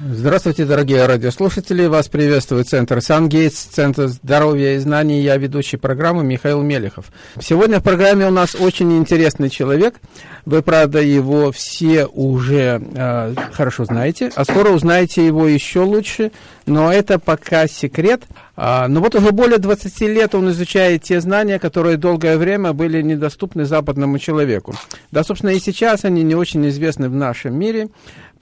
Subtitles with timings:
[0.00, 1.86] Здравствуйте, дорогие радиослушатели.
[1.86, 5.20] Вас приветствует Центр Сангейтс, Центр здоровья и знаний.
[5.20, 7.12] Я ведущий программы Михаил Мелехов.
[7.40, 10.00] Сегодня в программе у нас очень интересный человек.
[10.46, 16.32] Вы, правда, его все уже э, хорошо знаете, а скоро узнаете его еще лучше.
[16.66, 18.24] Но это пока секрет.
[18.56, 23.00] А, но вот уже более 20 лет он изучает те знания, которые долгое время были
[23.02, 24.74] недоступны западному человеку.
[25.10, 27.88] Да, собственно, и сейчас они не очень известны в нашем мире,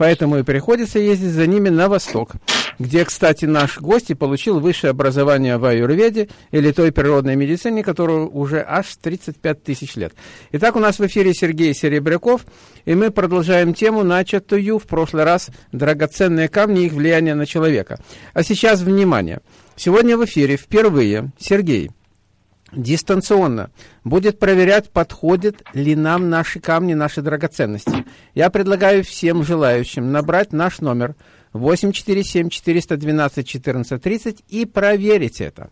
[0.02, 2.32] поэтому и приходится ездить за ними на восток,
[2.80, 8.28] где, кстати, наш гость и получил высшее образование в аюрведе или той природной медицине, которую
[8.28, 10.12] уже аж 35 тысяч лет.
[10.50, 12.44] Итак, у нас в эфире Сергей Серебряков,
[12.84, 18.00] и мы продолжаем тему, начатую в прошлый раз «Драгоценные камни и их влияние на человека».
[18.34, 19.38] А сейчас, внимание,
[19.76, 21.92] сегодня в эфире впервые Сергей
[22.72, 23.70] дистанционно
[24.04, 28.04] будет проверять, подходят ли нам наши камни, наши драгоценности.
[28.34, 31.14] Я предлагаю всем желающим набрать наш номер
[31.54, 35.70] 847-412-1430 и проверить это.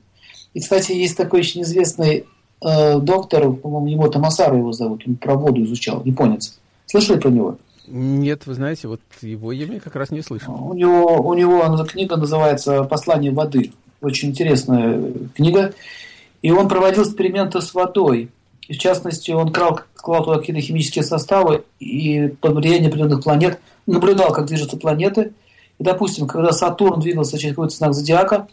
[0.54, 2.24] И, кстати, есть такой очень известный
[2.60, 6.58] э, доктор, по-моему, его Тамасару его зовут, он про воду изучал, японец.
[6.86, 7.58] Слышали про него?
[7.86, 10.54] Нет, вы знаете, вот его имя как раз не слышал.
[10.54, 13.72] У него, у него книга называется «Послание воды».
[14.00, 15.72] Очень интересная книга.
[16.42, 18.30] И он проводил эксперименты с водой.
[18.68, 23.58] И в частности, он крал, клал туда какие-то химические составы и под влиянием определенных планет
[23.86, 25.32] наблюдал, как движутся планеты.
[25.78, 28.48] И, допустим, когда Сатурн двигался через какой-то знак зодиака,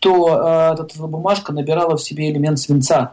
[0.00, 3.12] то э, эта бумажка набирала в себе элемент свинца.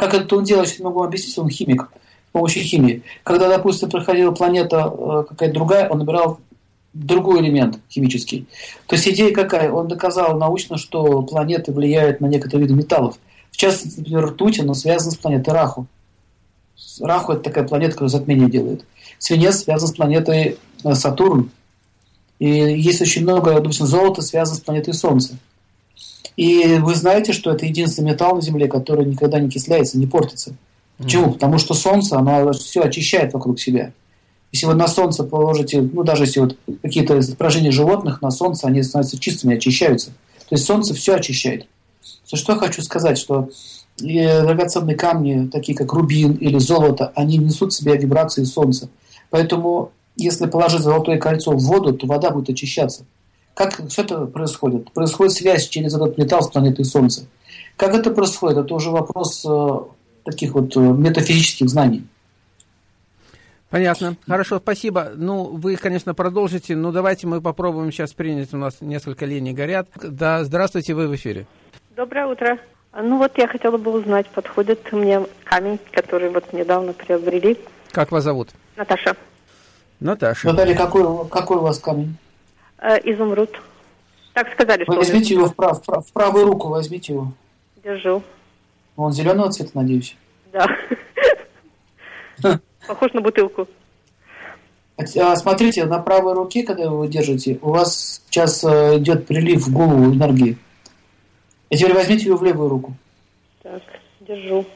[0.00, 1.90] Как это он делает, я могу объяснить, он химик
[2.30, 3.02] с помощью химии.
[3.22, 6.40] Когда, допустим, проходила планета э, какая-то другая, он набирал
[6.94, 8.46] другой элемент химический.
[8.86, 9.70] То есть идея какая?
[9.70, 13.18] Он доказал научно, что планеты влияют на некоторые виды металлов.
[13.50, 15.86] В частности, например, ртуть, она связана с планетой Раху.
[17.02, 18.86] Раху– это такая планета, которая затмение делает.
[19.18, 21.50] Свинец связан с планетой э, Сатурн.
[22.38, 25.36] И есть очень много, допустим, золота связано с планетой Солнца.
[26.36, 30.54] И вы знаете, что это единственный металл на Земле, который никогда не кисляется, не портится.
[30.98, 31.28] Почему?
[31.28, 31.32] Mm.
[31.34, 33.92] Потому что Солнце, оно все очищает вокруг себя.
[34.52, 38.82] Если вы на Солнце положите, ну даже если вот какие-то изображения животных на Солнце, они
[38.82, 40.10] становятся чистыми, очищаются.
[40.48, 41.66] То есть Солнце все очищает.
[42.28, 43.48] То, что я хочу сказать, что
[43.98, 48.88] драгоценные камни, такие как рубин или золото, они несут в себе вибрации Солнца.
[49.30, 53.04] Поэтому, если положить золотое кольцо в воду, то вода будет очищаться.
[53.54, 54.90] Как все это происходит?
[54.92, 57.26] Происходит связь через этот металл с планетой Солнца.
[57.76, 58.58] Как это происходит?
[58.58, 59.78] Это уже вопрос э,
[60.24, 62.06] таких вот э, метафизических знаний.
[63.70, 64.16] Понятно.
[64.26, 65.12] Хорошо, спасибо.
[65.14, 68.52] Ну, вы, конечно, продолжите, но давайте мы попробуем сейчас принять.
[68.52, 69.88] У нас несколько линий горят.
[70.02, 71.46] Да, здравствуйте, вы в эфире.
[71.96, 72.58] Доброе утро.
[72.92, 77.56] Ну вот я хотела бы узнать, подходит мне камень, который вот недавно приобрели.
[77.92, 78.48] Как вас зовут?
[78.76, 79.16] Наташа.
[80.00, 80.48] Наташа.
[80.48, 82.16] Наталья, какой, какой у вас камень?
[82.80, 83.50] Э, изумруд.
[84.32, 84.96] Так сказали, Вы что...
[84.96, 87.32] Возьмите его в, прав, в правую руку, возьмите его.
[87.84, 88.22] Держу.
[88.96, 90.16] Он зеленого цвета, надеюсь?
[90.52, 90.66] Да.
[92.86, 93.68] Похож на бутылку.
[94.96, 99.72] А, смотрите, на правой руке, когда вы держите, у вас сейчас э, идет прилив в
[99.72, 100.58] голову энергии.
[101.70, 102.94] И теперь возьмите ее в левую руку.
[103.62, 103.82] Так,
[104.20, 104.66] держу.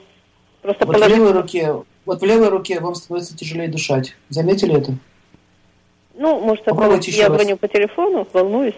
[0.63, 1.15] Просто вот положить...
[1.15, 1.75] в левой руке,
[2.07, 4.17] вот в левой руке вам становится тяжелее дышать.
[4.31, 4.95] Заметили это?
[6.17, 7.37] Ну, может, Попробуйте я раз.
[7.37, 8.75] звоню по телефону, волнуюсь.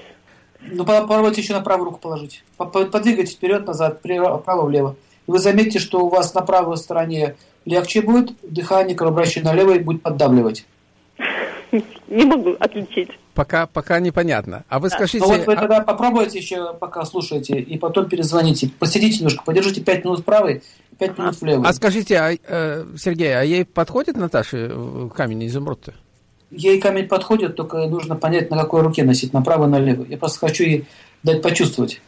[0.60, 2.42] Ну, попробуйте еще на правую руку положить.
[2.56, 4.96] Подвигайте вперед, назад, вправо-влево.
[5.26, 10.02] И вы заметите, что у вас на правой стороне легче будет, дыхание, кровообращение налево будет
[10.02, 10.64] поддавливать.
[12.08, 13.10] Не могу отличить.
[13.34, 14.64] Пока, пока непонятно.
[14.68, 15.18] А вы скажите...
[15.18, 18.70] Ну вот вы а тогда попробуйте еще, пока слушаете, и потом перезвоните.
[18.78, 20.62] Посидите немножко, подержите 5 минут правой,
[20.98, 21.68] 5 минут влево.
[21.68, 25.92] А скажите, а, э, Сергей, а ей подходит Наташе камень изумруд-то?
[26.50, 30.06] Ей камень подходит, только нужно понять, на какой руке носить, направо, налево.
[30.08, 30.86] Я просто хочу ей
[31.22, 32.00] дать почувствовать.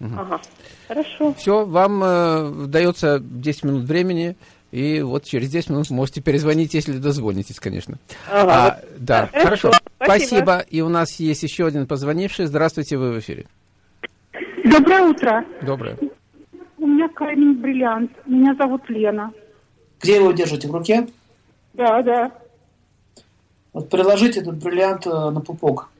[0.00, 0.40] Ага.
[0.88, 1.34] Хорошо.
[1.34, 4.36] Все, вам э, дается 10 минут времени.
[4.70, 7.98] И вот через 10 минут можете перезвонить, если дозвонитесь, конечно.
[8.30, 8.52] Ага.
[8.52, 9.70] А, да, хорошо.
[9.70, 9.72] хорошо.
[9.96, 10.26] Спасибо.
[10.26, 10.58] Спасибо.
[10.70, 12.46] И у нас есть еще один позвонивший.
[12.46, 13.46] Здравствуйте, вы в эфире.
[14.64, 15.44] Доброе утро.
[15.62, 15.96] Доброе.
[16.78, 18.12] У меня камень бриллиант.
[18.26, 19.32] Меня зовут Лена.
[20.00, 20.68] Где его держите?
[20.68, 21.06] В руке?
[21.74, 22.30] Да, да.
[23.72, 25.90] Вот приложите этот бриллиант э, на пупок.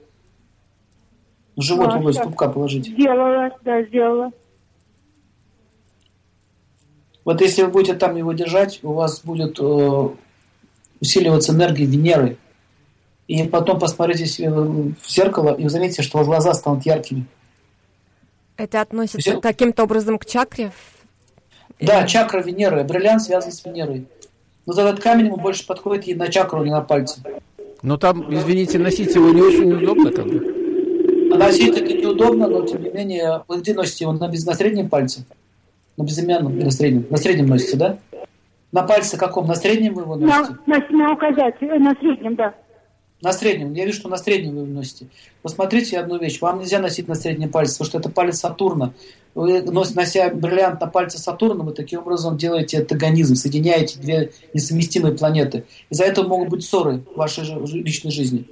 [1.57, 2.91] В живот да, область пупка положите.
[2.91, 4.31] Сделала, да, сделала.
[7.25, 10.09] Вот если вы будете там его держать, у вас будет э,
[11.01, 12.39] усиливаться энергия Венеры.
[13.29, 17.27] И потом посмотрите себе в зеркало и вы заметите, что у вас глаза станут яркими.
[18.57, 19.41] Это относится Все?
[19.41, 20.73] каким-то образом к чакре?
[21.81, 22.83] Да, чакра Венеры.
[22.85, 24.07] Бриллиант связан с Венерой.
[24.67, 27.23] Но этот камень ему больше подходит и на чакру, не на пальцы.
[27.83, 31.37] Но там, извините, носить его не очень удобно как бы.
[31.37, 34.13] Носить это неудобно, но тем не менее, вы где носите его?
[34.13, 35.25] На, без, на среднем пальце?
[35.97, 37.07] На безымянном или на среднем?
[37.09, 37.99] На среднем носите, да?
[38.73, 39.47] На пальце каком?
[39.47, 40.57] На среднем вы его носите?
[40.67, 42.55] На, на, на указатель, на среднем, да.
[43.23, 43.75] На среднем.
[43.75, 45.07] Я вижу, что на среднем вы носите.
[45.43, 46.41] Посмотрите одну вещь.
[46.41, 48.95] Вам нельзя носить на среднем пальце, потому что это палец Сатурна.
[49.35, 55.65] Вы, нося бриллиант на пальце Сатурна, вы таким образом делаете антагонизм, соединяете две несовместимые планеты.
[55.91, 57.45] Из-за этого могут быть ссоры в вашей
[57.83, 58.47] личной жизни.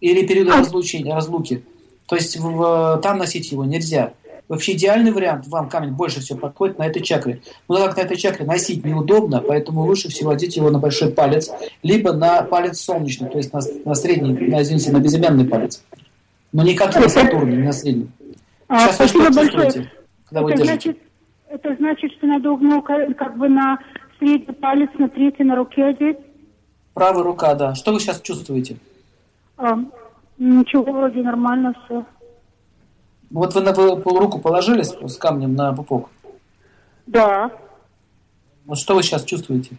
[0.00, 1.64] Или периоды а разлучения, разлуки.
[2.06, 4.12] То есть в, там носить его нельзя.
[4.52, 7.40] Вообще идеальный вариант, вам камень больше всего подходит на этой чакре.
[7.68, 11.10] Но так как на этой чакре носить неудобно, поэтому лучше всего одеть его на большой
[11.10, 11.50] палец,
[11.82, 15.82] либо на палец солнечный, то есть на, на средний, на, извините, на безымянный палец.
[16.52, 18.10] Но никак не на Сатурн, не на средний.
[18.68, 19.90] А, Сейчас спасибо вы большое.
[20.28, 20.98] Когда вы это, значит,
[21.48, 23.78] это значит, что надо угол как бы на
[24.18, 26.18] средний палец, на третий на руке одеть?
[26.92, 27.74] Правая рука, да.
[27.74, 28.76] Что вы сейчас чувствуете?
[29.56, 29.78] А,
[30.36, 32.04] ничего, вроде нормально все.
[33.32, 36.10] Вот вы на руку положили с, с камнем на пупок?
[37.06, 37.50] Да.
[38.66, 39.76] Вот что вы сейчас чувствуете?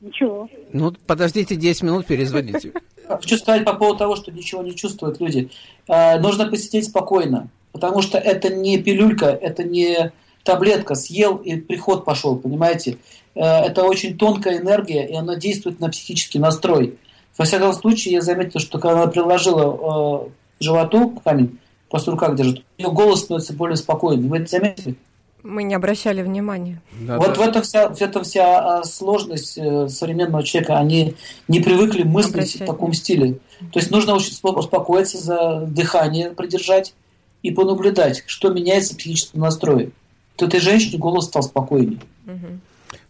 [0.00, 0.48] Ничего.
[0.72, 2.72] Ну, подождите 10 минут, перезвоните.
[3.08, 5.50] Хочу сказать по поводу того, что ничего не чувствуют люди.
[5.88, 10.12] Э, нужно посидеть спокойно, потому что это не пилюлька, это не
[10.44, 12.98] таблетка, съел и приход пошел, понимаете?
[13.34, 16.98] Э, это очень тонкая энергия, и она действует на психический настрой.
[17.36, 20.28] Во всяком случае, я заметил, что когда она приложила э,
[20.60, 24.28] животу камень, просто в руках держит, у нее голос становится более спокойным.
[24.28, 24.96] Вы это заметили?
[25.42, 26.82] Мы не обращали внимания.
[27.00, 27.34] Да, вот да.
[27.34, 30.76] в этом вся, в этом вся а, сложность э, современного человека.
[30.76, 31.14] Они
[31.46, 32.62] не привыкли мыслить Обращать.
[32.62, 33.38] в таком стиле.
[33.72, 36.94] То есть нужно очень успокоиться, за дыхание придержать
[37.42, 39.90] и понаблюдать, что меняется в психическом настрое.
[40.34, 42.00] То этой женщине голос стал спокойнее.
[42.26, 42.60] Угу.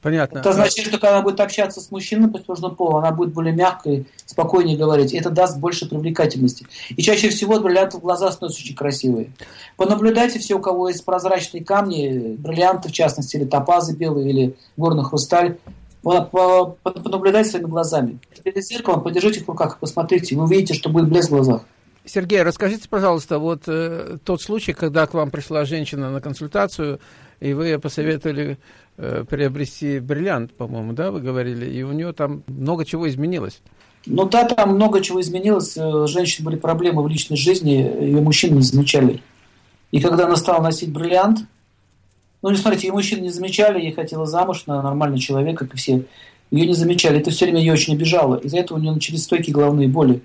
[0.07, 0.39] Понятно.
[0.39, 4.07] Это означает, что когда она будет общаться с мужчиной противоположного пола, она будет более мягкой,
[4.25, 5.13] спокойнее говорить.
[5.13, 6.65] И это даст больше привлекательности.
[6.91, 9.33] И чаще всего бриллианты в глаза становятся очень красивые.
[9.77, 15.03] Понаблюдайте все, у кого есть прозрачные камни, бриллианты в частности, или топазы белые, или горный
[15.03, 15.59] хрусталь.
[16.05, 18.21] Понаблюдайте своими глазами.
[18.45, 20.37] Перед зеркалом подержите их в руках и посмотрите.
[20.37, 21.63] Вы увидите, что будет блеск в глазах.
[22.05, 27.01] Сергей, расскажите, пожалуйста, вот э, тот случай, когда к вам пришла женщина на консультацию,
[27.41, 28.59] и вы посоветовали
[28.97, 33.61] э, приобрести бриллиант, по-моему, да, вы говорили, и у нее там много чего изменилось.
[34.07, 35.77] Ну да, там много чего изменилось.
[35.77, 39.23] Э, женщины были проблемы в личной жизни, ее мужчины не замечали.
[39.91, 41.41] И когда она стала носить бриллиант,
[42.43, 45.77] ну, не смотрите, ее мужчины не замечали, ей хотела замуж на нормальный человек, как и
[45.77, 46.05] все.
[46.51, 48.37] Ее не замечали, это все время ее очень обижало.
[48.37, 50.23] Из-за этого у нее начались стойкие головные боли.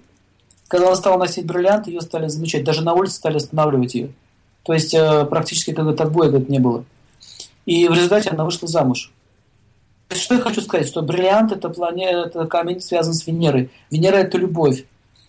[0.67, 2.63] Когда она стала носить бриллиант, ее стали замечать.
[2.63, 4.11] Даже на улице стали останавливать ее.
[4.63, 6.85] То есть э, практически как-то отбоя говорит, не было.
[7.65, 9.11] И в результате она вышла замуж.
[10.09, 13.69] Что я хочу сказать, что бриллиант это, планета, это камень связан с Венерой.
[13.89, 14.85] Венера это любовь.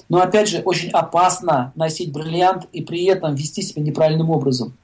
[0.08, 4.76] Но опять же, очень опасно носить бриллиант и при этом вести себя неправильным образом.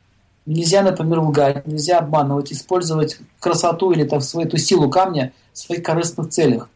[0.47, 5.83] Нельзя, например, лгать, нельзя обманывать, использовать красоту или там, свою, эту силу камня в своих
[5.83, 6.71] корыстных целях.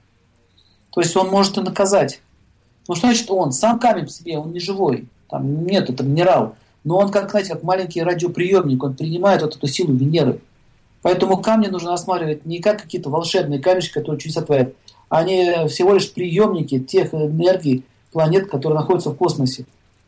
[0.91, 2.21] То есть он может и наказать.
[2.88, 3.52] Ну что значит он?
[3.52, 5.09] Сам камень в себе, он не живой.
[5.31, 6.57] Там нет, это минерал.
[6.85, 10.41] но он, как, знаете, как маленький радиоприемник, он принимает вот эту силу Венеры.
[11.02, 14.73] Поэтому камни нужно осматривать не как какие-то волшебные камешки, которые чудеса творят.
[15.09, 19.66] Они всего лишь приемники тех энергий планет, которые находятся в космосе.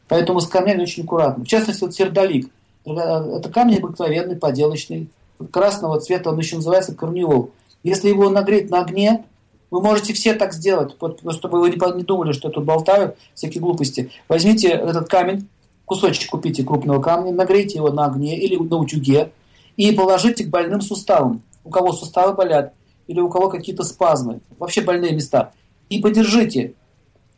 [0.09, 1.45] Поэтому с камнями очень аккуратно.
[1.45, 2.49] В частности, вот сердолик.
[2.87, 5.09] Это камень обыкновенный, поделочный,
[5.51, 7.51] красного цвета, он еще называется корнеол.
[7.83, 9.25] Если его нагреть на огне,
[9.71, 10.95] вы можете все так сделать,
[11.31, 14.11] чтобы вы не думали, что я тут болтаю, всякие глупости.
[14.29, 15.49] Возьмите этот камень,
[15.85, 19.33] кусочек купите крупного камня, нагрейте его на огне или на утюге
[19.77, 21.43] и положите к больным суставам.
[21.65, 22.73] У кого суставы болят
[23.07, 25.53] или у кого какие-то спазмы, вообще больные места.
[25.89, 26.75] И подержите.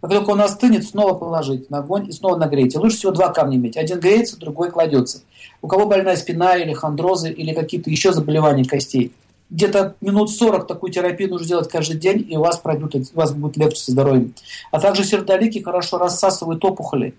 [0.00, 2.78] Как только он остынет, снова положить на огонь и снова нагрейте.
[2.78, 3.76] Лучше всего два камня иметь.
[3.76, 5.22] Один греется, другой кладется.
[5.62, 9.12] У кого больная спина или хондрозы или какие-то еще заболевания костей.
[9.48, 13.32] Где-то минут 40 такую терапию нужно делать каждый день, и у вас, пройдут, у вас
[13.32, 14.34] будет легче со здоровьем.
[14.70, 17.14] А также сердолики хорошо рассасывают опухоли,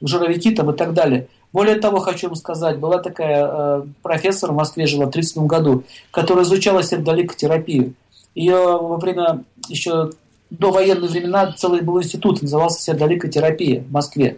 [0.00, 1.28] жировики там и так далее.
[1.56, 5.84] Более того, хочу вам сказать, была такая э, профессор в Москве, жила в 1937 году,
[6.10, 7.94] которая изучала сердоликотерапию.
[8.34, 10.10] Ее во время еще
[10.50, 14.36] до военных времена целый был институт, назывался сердоликотерапия в Москве.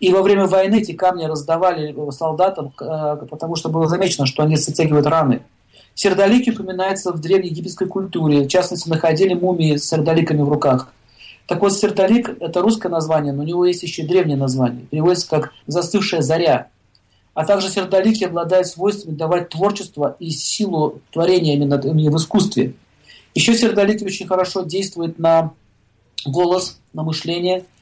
[0.00, 4.56] И во время войны эти камни раздавали солдатам, э, потому что было замечено, что они
[4.56, 5.42] затягивают раны.
[5.94, 8.44] Сердолики упоминаются в древней египетской культуре.
[8.44, 10.90] В частности, находили мумии с сердоликами в руках.
[11.46, 14.84] Так вот, сердолик– это русское название, но у него есть еще и древнее название.
[14.86, 16.68] Переводится как «застывшая заря».
[17.34, 22.74] А также сердолики обладают свойствами давать творчество и силу творения именно, именно в искусстве.
[23.34, 25.52] Еще сердолики очень хорошо действуют на
[26.24, 27.64] голос, на мышление–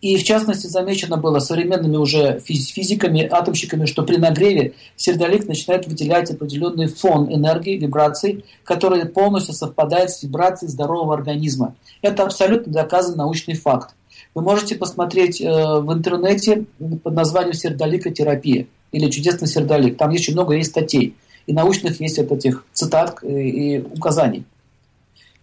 [0.00, 6.30] и в частности замечено было современными уже физиками, атомщиками, что при нагреве сердолик начинает выделять
[6.30, 11.74] определенный фон энергии, вибраций, который полностью совпадает с вибрацией здорового организма.
[12.02, 13.94] Это абсолютно доказан научный факт.
[14.34, 16.66] Вы можете посмотреть э, в интернете
[17.02, 19.96] под названием сердоликотерапия или чудесный сердолик.
[19.96, 21.16] Там еще много есть статей.
[21.46, 24.44] И научных есть вот этих цитат э, и указаний.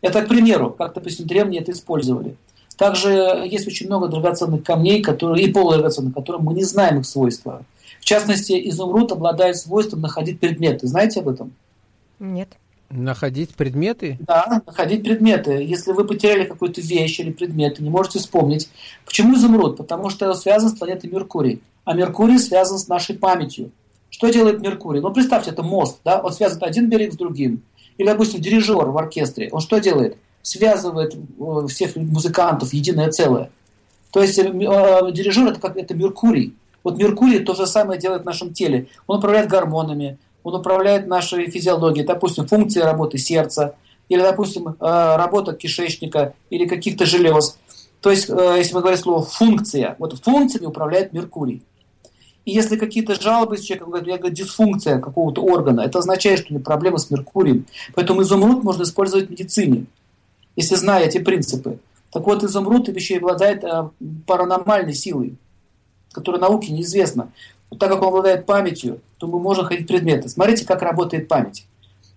[0.01, 2.35] Это, к примеру, как, допустим, древние это использовали.
[2.77, 3.09] Также
[3.45, 7.63] есть очень много драгоценных камней которые, и полудрагоценных, которым мы не знаем их свойства.
[7.99, 10.87] В частности, изумруд обладает свойством находить предметы.
[10.87, 11.53] Знаете об этом?
[12.19, 12.49] Нет.
[12.95, 14.17] Находить предметы?
[14.21, 15.51] Да, находить предметы.
[15.51, 18.69] Если вы потеряли какую-то вещь или предмет, не можете вспомнить.
[19.05, 19.77] Почему изумруд?
[19.77, 21.61] Потому что он связан с планетой Меркурий.
[21.83, 23.71] А Меркурий связан с нашей памятью.
[24.09, 25.01] Что делает Меркурий?
[25.01, 26.19] Ну, представьте, это мост, да?
[26.21, 27.61] Он связывает один берег с другим.
[27.97, 29.49] Или, допустим, дирижер в оркестре.
[29.51, 30.17] Он что делает?
[30.45, 33.49] связывает э, всех музыкантов единое целое.
[34.11, 36.53] То есть э, э, дирижер это как это Меркурий.
[36.83, 38.87] Вот Меркурий то же самое делает в нашем теле.
[39.07, 43.75] Он управляет гормонами, он управляет нашей физиологией, допустим, функции работы сердца,
[44.07, 47.57] или, допустим, работа кишечника, или каких-то желез.
[47.99, 51.63] То есть, если мы говорим слово функция, вот функциями управляет Меркурий.
[52.45, 56.51] И если какие-то жалобы с человеком, говорят, я говорю, дисфункция какого-то органа, это означает, что
[56.51, 57.65] у него проблема с Меркурием.
[57.95, 59.87] Поэтому изумруд можно использовать в медицине
[60.55, 61.79] если зная эти принципы.
[62.11, 63.89] Так вот, изумруд еще и обладает э,
[64.25, 65.35] паранормальной силой,
[66.11, 67.31] которая науке неизвестна.
[67.69, 70.29] Вот так как он обладает памятью, то мы можем ходить предметы.
[70.29, 71.67] Смотрите, как работает память.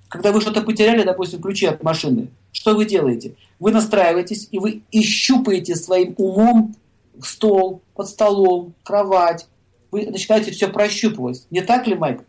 [0.08, 3.34] Когда вы что-то потеряли, допустим, ключи от машины, что вы делаете?
[3.58, 6.74] Вы настраиваетесь, и вы ищупаете своим умом
[7.22, 9.46] стол, под столом, кровать.
[9.90, 11.46] Вы начинаете все прощупывать.
[11.50, 12.22] Не так ли, Майк?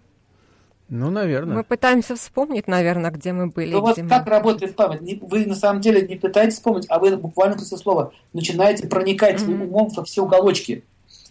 [0.90, 1.58] Ну, наверное.
[1.58, 3.74] Мы пытаемся вспомнить, наверное, где мы были.
[3.74, 4.10] Ну вот мы...
[4.10, 5.22] как работает память?
[5.22, 9.46] Вы на самом деле не пытаетесь вспомнить, а вы буквально после слова начинаете проникать mm-hmm.
[9.46, 10.84] своим умом во все уголочки.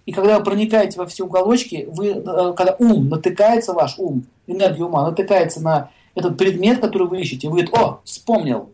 [0.09, 4.85] И когда вы проникаете во все уголочки, вы, э, когда ум натыкается, ваш ум, энергия
[4.85, 8.71] ума натыкается на этот предмет, который вы ищете, вы говорите, о, вспомнил.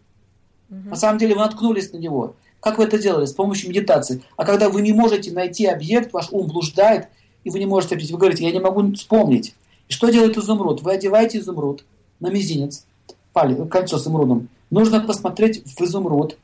[0.71, 0.91] Mm-hmm.
[0.91, 2.37] На самом деле вы наткнулись на него.
[2.61, 3.25] Как вы это делали?
[3.25, 4.23] С помощью медитации.
[4.37, 7.09] А когда вы не можете найти объект, ваш ум блуждает,
[7.43, 9.57] и вы не можете, вы говорите, я не могу вспомнить.
[9.89, 10.83] И что делает изумруд?
[10.83, 11.85] Вы одеваете изумруд
[12.21, 12.87] на мизинец,
[13.33, 14.51] палец, кольцо с изумрудом.
[14.71, 16.39] Нужно посмотреть в изумруд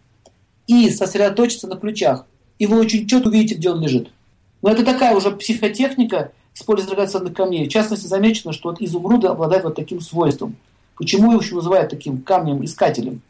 [0.67, 2.27] и сосредоточиться на ключах.
[2.59, 4.11] И вы очень четко увидите, где он лежит.
[4.63, 7.69] Но это такая уже психотехника использования драгоценных камней.
[7.69, 10.57] В частности, замечено, что вот изумруды обладают вот таким свойством.
[10.97, 13.23] Почему его еще называют таким камнем-искателем?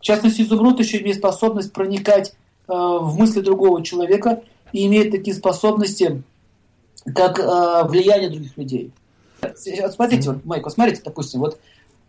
[0.00, 5.34] В частности, изумруд еще имеет способность проникать э, в мысли другого человека и имеет такие
[5.36, 6.22] способности,
[7.14, 8.90] как э, влияние других людей.
[9.90, 11.58] Смотрите, вот, Майк, смотрите, допустим, вот,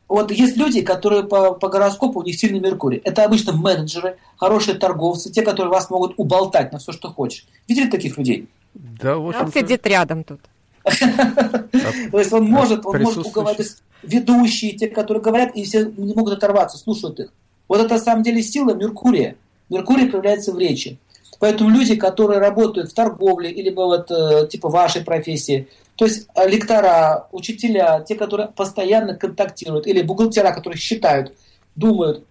[0.07, 3.01] вот есть люди, которые по, по гороскопу, у них сильный Меркурий.
[3.03, 7.45] Это обычно менеджеры, хорошие торговцы, те, которые вас могут уболтать на все, что хочешь.
[7.67, 8.47] Видели таких людей?
[8.73, 10.41] Да, вот Он сидит рядом тут.
[12.11, 16.33] То есть он может, он может уговорить ведущие, те, которые говорят, и все не могут
[16.33, 17.33] оторваться, слушают их.
[17.67, 19.35] Вот это на самом деле сила Меркурия.
[19.69, 20.99] Меркурий проявляется в речи.
[21.39, 26.47] Поэтому люди, которые работают в торговле или вот э, типа вашей профессии, то есть э,
[26.47, 31.33] лектора, учителя, те, которые постоянно контактируют, или бухгалтера, которые считают,
[31.75, 32.23] думают,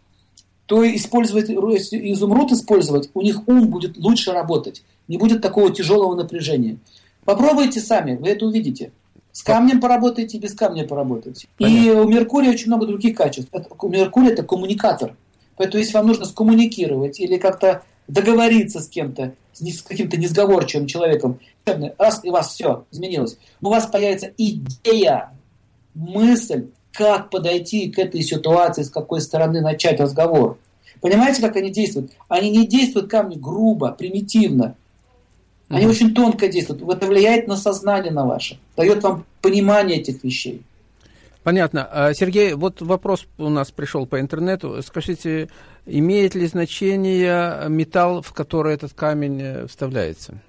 [0.66, 6.78] то использовать изумруд использовать, у них ум будет лучше работать, не будет такого тяжелого напряжения.
[7.24, 8.92] Попробуйте сами, вы это увидите.
[9.32, 11.48] С камнем поработайте, без камня поработайте.
[11.58, 11.76] Понятно.
[11.76, 13.50] И у Меркурия очень много других качеств.
[13.80, 15.16] У Меркурия это коммуникатор.
[15.56, 21.40] Поэтому если вам нужно скоммуникировать или как-то договориться с кем-то, с каким-то несговорчивым человеком,
[21.98, 25.30] раз и у вас все изменилось, у вас появится идея,
[25.94, 30.58] мысль, как подойти к этой ситуации, с какой стороны начать разговор.
[31.00, 32.12] Понимаете, как они действуют?
[32.28, 34.76] Они не действуют камни грубо, примитивно.
[35.68, 35.90] Они mm-hmm.
[35.90, 36.82] очень тонко действуют.
[36.82, 40.62] Это влияет на сознание на ваше, дает вам понимание этих вещей.
[41.44, 41.86] Понятно.
[41.92, 44.82] А, Сергей, вот вопрос у нас пришел по интернету.
[44.82, 45.50] Скажите,
[45.84, 50.40] имеет ли значение металл, в который этот камень э, вставляется?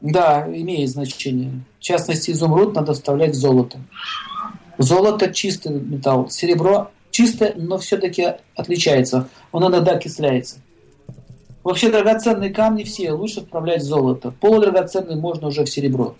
[0.00, 1.62] Да, имеет значение.
[1.78, 3.78] В частности, изумруд надо вставлять в золото.
[4.76, 9.28] Золото чистый металл, серебро чистое, но все-таки отличается.
[9.52, 10.56] Он иногда окисляется.
[11.62, 14.34] Вообще драгоценные камни все лучше вправлять в золото.
[14.40, 16.16] Полудрагоценные можно уже в серебро.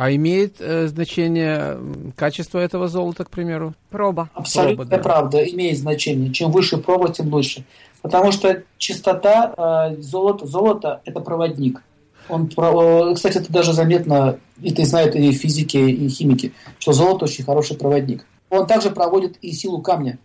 [0.00, 1.76] А имеет э, значение
[2.14, 3.74] качество этого золота, к примеру?
[3.90, 4.30] Проба.
[4.32, 4.98] Абсолютно проба, да.
[5.02, 6.32] правда, имеет значение.
[6.32, 7.64] Чем выше проба, тем лучше.
[8.00, 11.82] Потому что чистота э, золота, золото– это проводник.
[12.28, 17.76] Он, кстати, это даже заметно, это знают и физики, и химики, что золото очень хороший
[17.76, 18.24] проводник.
[18.50, 20.20] Он также проводит и силу камня.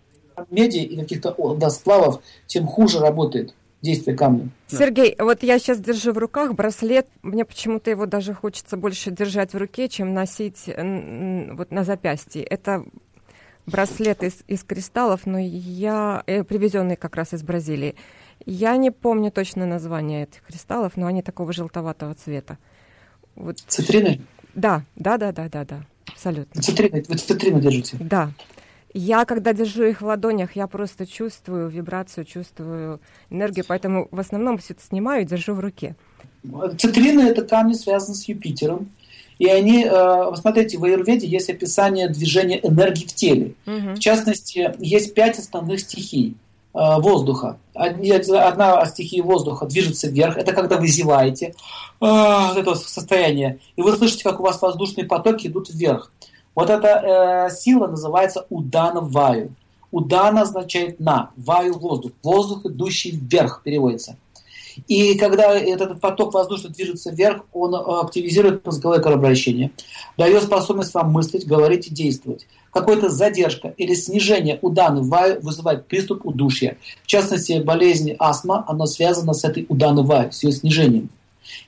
[0.52, 1.36] Меди и каких-то
[1.72, 4.50] сплавов, тем хуже работает действия камня.
[4.68, 7.08] Сергей, вот я сейчас держу в руках браслет.
[7.22, 12.44] Мне почему-то его даже хочется больше держать в руке, чем носить вот на запястье.
[12.44, 12.84] Это
[13.66, 17.96] браслет из, из кристаллов, но я э, привезенный как раз из Бразилии.
[18.46, 22.58] Я не помню точно название этих кристаллов, но они такого желтоватого цвета.
[23.36, 23.60] Вот.
[23.68, 24.22] Цитрины?
[24.54, 26.62] Да, да, да, да, да, да, абсолютно.
[26.62, 27.98] Цитрины, вы цитрины держите?
[28.00, 28.32] Да.
[28.94, 33.00] Я, когда держу их в ладонях, я просто чувствую вибрацию, чувствую
[33.32, 35.96] энергию, поэтому в основном все это снимаю и держу в руке.
[36.78, 38.90] Цитрины– это камни, связанные с Юпитером.
[39.40, 43.56] И они, э, смотрите, в Аюрведе есть описание движения энергии в теле.
[43.66, 43.96] Угу.
[43.96, 46.38] В частности, есть пять основных стихий
[46.74, 47.58] э, воздуха.
[47.74, 50.38] Одна стихия воздуха движется вверх.
[50.38, 51.56] Это когда вы зеваете,
[52.00, 52.06] э,
[52.56, 53.60] это состояние.
[53.76, 56.12] И вы слышите, как у вас воздушные потоки идут вверх.
[56.56, 59.52] Вот эта э, сила называется удана ваю.
[59.92, 62.12] Удана означает на, ваю воздух.
[62.24, 64.18] Воздух, идущий вверх, переводится.
[64.88, 69.72] И когда этот поток воздушный движется вверх, он э, активизирует мозговое кровообращение,
[70.18, 72.48] дает способность вам мыслить, говорить и действовать.
[72.72, 76.78] Какая-то задержка или снижение уданы ваю вызывает приступ удушья.
[77.04, 81.10] В частности, болезнь астма, она связана с этой уданы ваю, с ее снижением.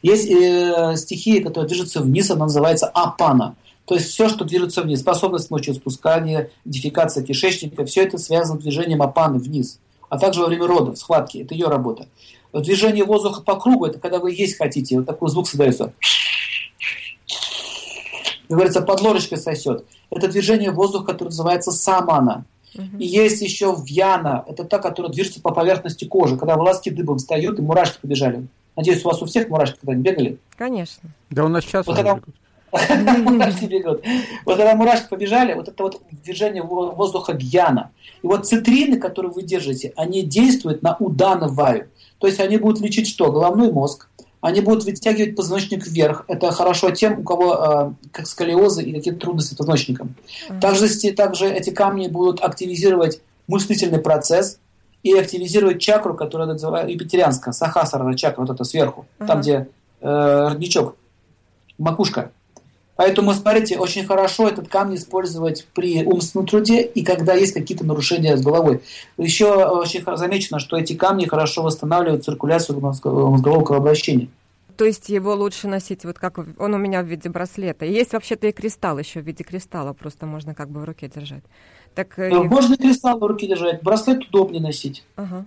[0.02, 3.56] Есть э, стихия, которая движется вниз, она называется апана.
[3.86, 9.02] То есть все, что движется вниз, способность мочеиспускания, дефекация кишечника, все это связано с движением
[9.02, 9.80] апаны вниз.
[10.10, 12.08] А также во время родов, схватки, это ее работа.
[12.54, 15.94] Движение воздуха по кругу, это когда вы есть хотите, вот такой звук создается.
[18.48, 19.86] Говорится, под ложечкой сосет.
[20.10, 22.46] Это движение воздуха, которое называется самана.
[23.00, 27.58] И есть еще вьяна, это та, которая движется по поверхности кожи, когда волоски дыбом встают
[27.60, 28.48] и мурашки побежали.
[28.76, 30.38] Надеюсь, у вас у всех мурашки когда-нибудь бегали?
[30.58, 31.10] Конечно.
[31.30, 32.36] Да у нас сейчас вот когда, бегут.
[34.46, 37.92] Вот когда мурашки побежали, вот это вот движение воздуха гьяна.
[38.22, 41.88] И вот цитрины, которые вы держите, они действуют на удана ваю.
[42.20, 43.32] То есть они будут лечить что?
[43.32, 44.10] Головной мозг.
[44.42, 46.26] Они будут вытягивать позвоночник вверх.
[46.28, 50.16] Это хорошо тем, у кого э, как сколиозы и какие-то трудности с позвоночником.
[50.50, 50.60] Mm-hmm.
[50.60, 54.60] Также, также эти камни будут активизировать мыслительный процесс
[55.02, 59.26] и активизировать чакру, которая называется юпитерианская, сахасара чакра, вот это сверху, mm-hmm.
[59.26, 59.68] там, где
[60.02, 60.96] э, родничок,
[61.80, 62.32] макушка.
[62.96, 68.38] Поэтому, смотрите, очень хорошо этот камень использовать при умственном труде и когда есть какие-то нарушения
[68.38, 68.82] с головой.
[69.18, 74.30] Еще очень замечено, что эти камни хорошо восстанавливают циркуляцию мозгового кровообращения.
[74.78, 77.86] То есть его лучше носить, вот как он у меня в виде браслета.
[77.86, 81.44] есть вообще-то и кристалл еще в виде кристалла, просто можно как бы в руке держать.
[81.94, 85.06] Так, э, можно кристалл в руке держать, браслет удобнее носить.
[85.16, 85.46] Ага.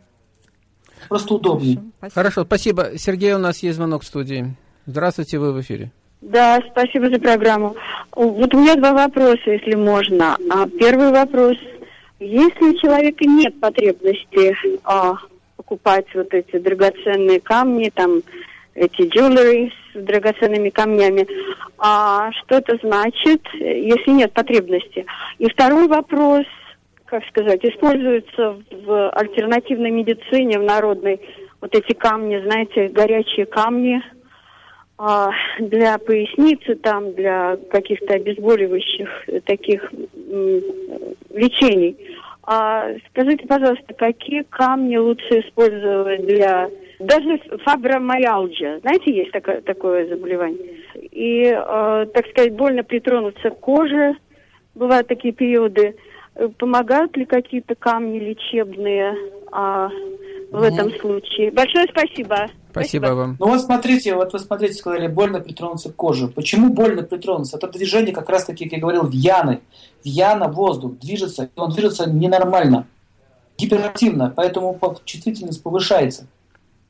[1.09, 1.77] Просто удобнее.
[1.77, 2.15] Хорошо спасибо.
[2.15, 2.99] Хорошо, спасибо.
[2.99, 4.57] Сергей, у нас есть звонок в студии.
[4.87, 5.93] Здравствуйте, вы в эфире.
[6.21, 7.77] Да, спасибо за программу.
[8.15, 10.37] Вот у меня два вопроса, если можно.
[10.51, 11.57] А, первый вопрос.
[12.19, 15.15] Если у человека нет потребности а,
[15.57, 18.23] покупать вот эти драгоценные камни, там
[18.75, 21.27] эти jewelry с драгоценными камнями,
[21.79, 25.07] а что это значит, если нет потребности?
[25.39, 26.47] И второй вопрос,
[27.05, 31.21] как сказать, используется в альтернативной медицине, в народной
[31.61, 34.03] вот эти камни, знаете, горячие камни
[34.99, 39.09] для поясницы, там, для каких-то обезболивающих
[39.45, 39.93] таких
[41.31, 41.97] лечений.
[42.43, 50.59] А, скажите, пожалуйста, какие камни лучше использовать для даже фабромайалджия, знаете, есть такое, такое заболевание.
[50.95, 54.17] И, э, так сказать, больно притронуться к коже,
[54.75, 55.95] бывают такие периоды.
[56.59, 59.15] Помогают ли какие-то камни лечебные
[59.53, 59.91] а,
[60.51, 61.51] в этом случае?
[61.51, 62.47] Большое спасибо.
[62.71, 63.37] Спасибо, вам.
[63.39, 66.29] Ну вот смотрите, вот вы смотрите, сказали, больно притронуться к коже.
[66.29, 67.57] Почему больно притронуться?
[67.57, 69.61] Это движение как раз таки, как я говорил, в яны.
[70.05, 72.87] В яна воздух движется, и он движется ненормально,
[73.57, 76.27] гиперактивно, поэтому чувствительность повышается.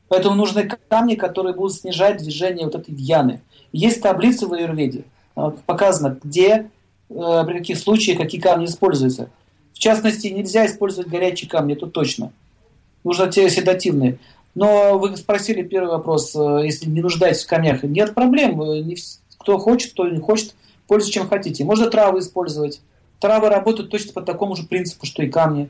[0.09, 3.43] Поэтому нужны камни, которые будут снижать движение вот этой вьяны.
[3.73, 5.05] Есть таблица в аюрведе,
[5.37, 6.71] э, показано, где,
[7.11, 9.31] э, при каких случаях какие камни используются.
[9.75, 12.33] В частности, нельзя использовать горячие камни, это точно.
[13.05, 14.19] Нужно те седативные.
[14.59, 17.85] Но вы спросили первый вопрос, э, если не нуждаетесь в камнях.
[17.85, 18.61] Нет проблем.
[19.39, 20.57] Кто хочет, кто не хочет,
[20.89, 21.63] пользуйтесь чем хотите.
[21.63, 22.81] Можно травы использовать.
[23.21, 25.69] Травы работают точно по такому же принципу, что и камни.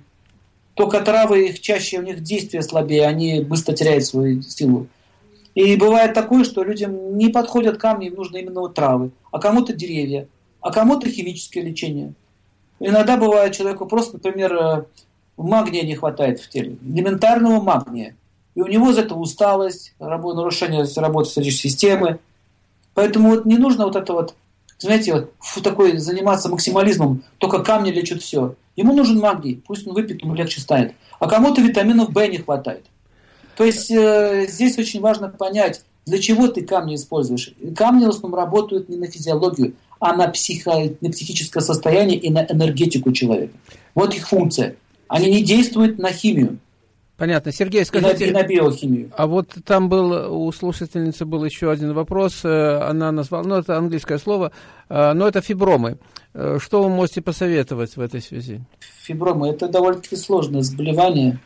[0.72, 4.86] Только травы, их чаще у них действие слабее, они быстро теряют свою силу.
[5.54, 9.74] И бывает такое, что людям не подходят камни, им нужно именно вот травы, а кому-то
[9.74, 10.28] деревья,
[10.62, 12.14] а кому-то химическое лечение.
[12.80, 14.84] Иногда бывает человеку просто, например, э,
[15.36, 18.14] магния не хватает в теле, элементарного магния.
[18.58, 22.18] И у него из этого усталость, нарушение работы сердечной системы.
[22.92, 24.34] Поэтому вот не нужно вот это вот,
[24.80, 28.56] знаете, вот, фу, такой заниматься максимализмом, только камни лечат все.
[28.74, 30.94] Ему нужен магний, пусть он выпьет, ему легче станет.
[31.20, 32.84] А кому-то витаминов В не хватает.
[33.56, 37.54] То есть э, здесь очень важно понять, для чего ты камни используешь.
[37.76, 42.44] Камни в основном работают не на физиологию, а на, психо, на психическое состояние и на
[42.44, 43.54] энергетику человека.
[43.94, 44.74] Вот их функция.
[45.06, 46.58] Они не действуют на химию.
[47.18, 47.50] Понятно.
[47.50, 48.28] Сергей, скажите...
[48.28, 49.10] И на, и на биохимию.
[49.16, 52.44] А вот там был, у слушательницы был еще один вопрос.
[52.44, 54.52] Э, она назвала, ну, это английское слово,
[54.88, 55.98] э, но это фибромы.
[56.32, 58.60] Э, что вы можете посоветовать в этой связи?
[59.02, 61.40] Фибромы– это довольно-таки сложное заболевание.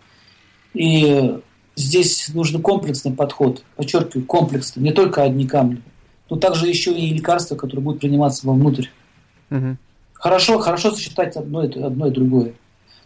[0.75, 1.39] И
[1.75, 3.65] здесь нужен комплексный подход.
[3.77, 4.83] Подчеркиваю, комплексный.
[4.83, 5.81] Не только одни камни.
[6.29, 8.89] Но также еще и лекарства, которые будут приниматься вовнутрь.
[9.51, 9.79] Угу.
[10.13, 12.53] Хорошо, хорошо сочетать одно, одно и другое.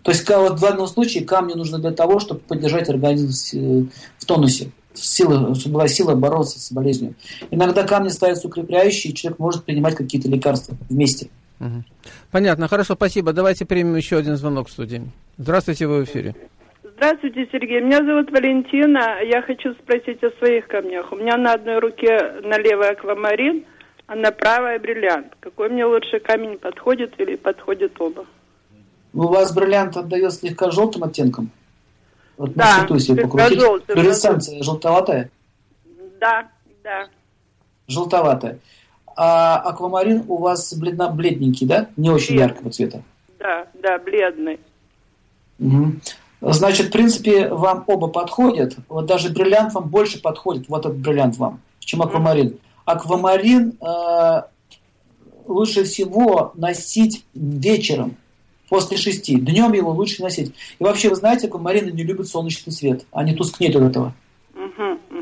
[0.06, 3.90] То есть вот в данном случае камни нужны для того, чтобы поддержать организм
[4.20, 7.16] в тонусе, сила, чтобы была сила бороться с болезнью.
[7.50, 11.26] Иногда камни ставятся укрепляющие, и человек может принимать какие-то лекарства вместе.
[11.58, 11.82] Угу.
[12.30, 13.32] Понятно, хорошо, спасибо.
[13.32, 15.02] Давайте примем еще один звонок в студии.
[15.38, 16.36] Здравствуйте, вы в эфире.
[16.84, 17.80] Здравствуйте, Сергей.
[17.80, 19.20] Меня зовут Валентина.
[19.28, 21.10] Я хочу спросить о своих камнях.
[21.10, 23.64] У меня на одной руке на левой аквамарин,
[24.06, 25.34] а на правой бриллиант.
[25.40, 28.24] Какой мне лучше камень подходит или подходит оба?
[29.24, 31.50] У вас бриллиант отдает слегка желтым оттенком?
[32.36, 33.60] Вот да, на слегка покрутить.
[33.60, 33.96] желтым.
[33.96, 35.30] Флюоресценция желтоватая?
[36.20, 36.48] Да,
[36.84, 37.08] да.
[37.88, 38.58] Желтоватая.
[39.16, 41.88] А аквамарин у вас бледно, бледненький, да?
[41.96, 42.50] Не очень Блед.
[42.50, 43.02] яркого цвета?
[43.38, 44.60] Да, да, бледный.
[45.58, 45.92] Угу.
[46.42, 48.76] Значит, в принципе, вам оба подходят.
[48.88, 52.58] Вот даже бриллиант вам больше подходит, вот этот бриллиант вам, чем аквамарин.
[52.84, 54.42] Аквамарин э,
[55.46, 58.16] лучше всего носить вечером,
[58.68, 59.38] после шести.
[59.38, 60.54] Днем его лучше носить.
[60.78, 63.04] И вообще, вы знаете, аквамарины не любят солнечный свет.
[63.12, 64.14] Они тускнеют от этого.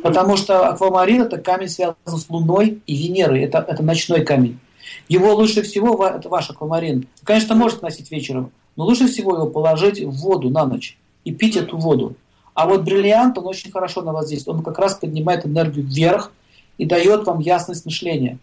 [0.03, 3.43] Потому что аквамарин это камень связан с Луной и Венерой.
[3.43, 4.59] Это, это ночной камень.
[5.09, 10.01] Его лучше всего, это ваш аквамарин, конечно, может носить вечером, но лучше всего его положить
[10.01, 12.17] в воду на ночь и пить эту воду.
[12.55, 14.59] А вот бриллиант, он очень хорошо на вас действует.
[14.59, 16.33] Он как раз поднимает энергию вверх
[16.79, 18.39] и дает вам ясность мышления.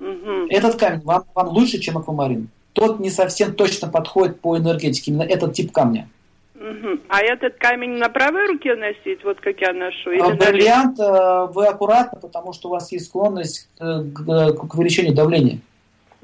[0.00, 0.48] Угу.
[0.50, 2.48] Этот камень вам, вам лучше, чем аквамарин
[2.78, 6.08] тот не совсем точно подходит по энергетике, именно этот тип камня.
[6.54, 7.00] Угу.
[7.08, 10.10] А этот камень на правой руке носить, вот как я ношу?
[10.10, 15.14] Или бриллиант э, вы аккуратно, потому что у вас есть склонность к, к, к увеличению
[15.14, 15.60] давления.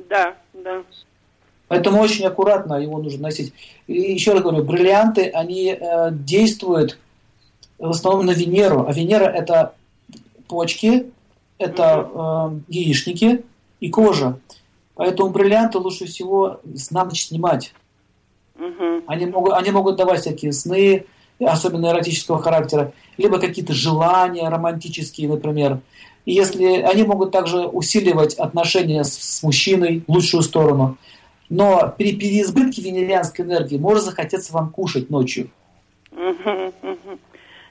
[0.09, 0.83] Да, да.
[1.69, 3.53] Поэтому очень аккуратно его нужно носить.
[3.87, 6.99] И еще раз говорю, бриллианты, они э, действуют
[7.79, 8.87] в основном на Венеру.
[8.87, 9.75] А Венера это
[10.49, 11.07] почки,
[11.59, 13.45] это э, яичники
[13.81, 14.39] и кожа.
[14.95, 17.75] Поэтому бриллианты лучше всего на ночь снимать.
[18.57, 19.03] Угу.
[19.07, 21.07] Они, могут, они могут давать всякие сны,
[21.41, 25.81] особенно эротического характера, либо какие-то желания романтические, например.
[26.25, 30.97] И если они могут также усиливать отношения с, с мужчиной в лучшую сторону.
[31.51, 35.51] Но при переизбытке венерианской энергии может захотеться вам кушать ночью.
[36.13, 37.19] Угу, угу.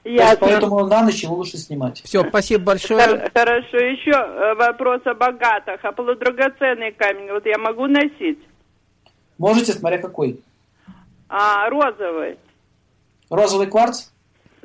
[0.03, 0.37] Ясно.
[0.41, 2.01] Поэтому на ночь его лучше снимать.
[2.03, 3.31] Все, спасибо большое.
[3.33, 3.77] Хорошо.
[3.77, 5.79] Еще э, вопрос о богатых.
[5.81, 8.39] А полудрагоценный камень вот я могу носить?
[9.37, 10.41] Можете, смотря какой.
[11.29, 12.37] А, розовый.
[13.29, 14.09] Розовый кварц?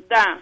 [0.09, 0.39] Да.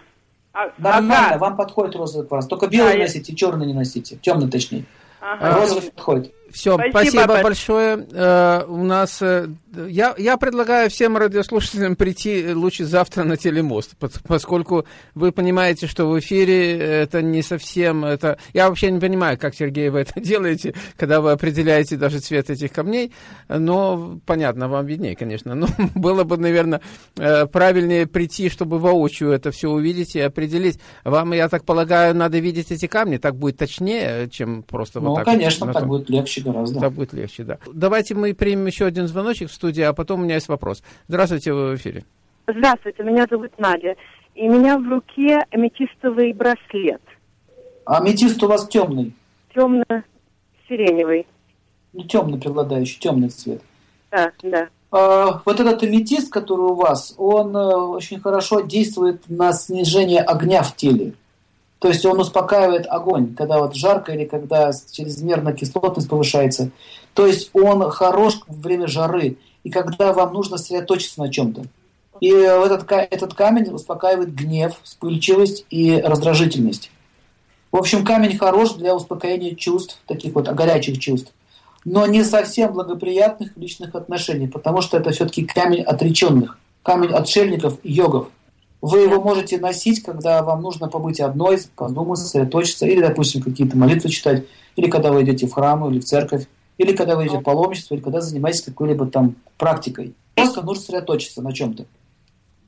[0.52, 1.38] А, Нормально, ага.
[1.38, 2.46] вам подходит розовый кварц.
[2.46, 4.16] Только белый а, носите, черный не носите.
[4.16, 4.84] Темный точнее.
[5.20, 5.54] Ага.
[5.54, 6.34] Розовый подходит.
[6.52, 8.06] Все, спасибо, спасибо большое.
[8.12, 9.48] Э, у нас э,
[9.86, 13.94] я, я предлагаю всем радиослушателям прийти лучше завтра на телемост,
[14.26, 18.38] поскольку вы понимаете, что в эфире это не совсем это.
[18.54, 22.72] Я вообще не понимаю, как Сергей вы это делаете, когда вы определяете даже цвет этих
[22.72, 23.12] камней.
[23.48, 25.54] Но понятно, вам виднее, конечно.
[25.54, 26.80] Но было бы, наверное,
[27.16, 30.78] э, правильнее прийти, чтобы воочию это все увидеть и определить.
[31.04, 35.16] Вам, я так полагаю, надо видеть эти камни, так будет точнее, чем просто ну, вот
[35.16, 35.26] так.
[35.26, 36.80] Ну, конечно, вот, так будет легче легче гораздо.
[36.80, 37.58] Так будет легче, да.
[37.72, 40.82] Давайте мы примем еще один звоночек в студии, а потом у меня есть вопрос.
[41.08, 42.04] Здравствуйте, вы в эфире.
[42.46, 43.94] Здравствуйте, меня зовут Надя.
[44.34, 47.02] И у меня в руке аметистовый браслет.
[47.84, 49.12] А аметист у вас темный?
[49.54, 51.26] Темно-сиреневый.
[51.92, 53.62] Ну, темный преобладающий, темный цвет.
[54.10, 54.68] Да, да.
[54.90, 60.62] А, вот этот аметист, который у вас, он э, очень хорошо действует на снижение огня
[60.62, 61.14] в теле.
[61.78, 66.70] То есть он успокаивает огонь, когда вот жарко или когда чрезмерно кислотность повышается.
[67.14, 71.64] То есть он хорош во время жары и когда вам нужно сосредоточиться на чем-то.
[72.20, 76.90] И этот, этот камень успокаивает гнев, вспыльчивость и раздражительность.
[77.70, 81.32] В общем, камень хорош для успокоения чувств, таких вот горячих чувств,
[81.84, 87.92] но не совсем благоприятных личных отношений, потому что это все-таки камень отреченных, камень отшельников и
[87.92, 88.28] йогов.
[88.80, 94.10] Вы его можете носить, когда вам нужно побыть одной, подумать, сосредоточиться, или, допустим, какие-то молитвы
[94.10, 96.46] читать, или когда вы идете в храм или в церковь,
[96.78, 100.14] или когда вы идете в паломничество, или когда занимаетесь какой-либо там практикой.
[100.36, 101.86] Просто нужно сосредоточиться на чем-то.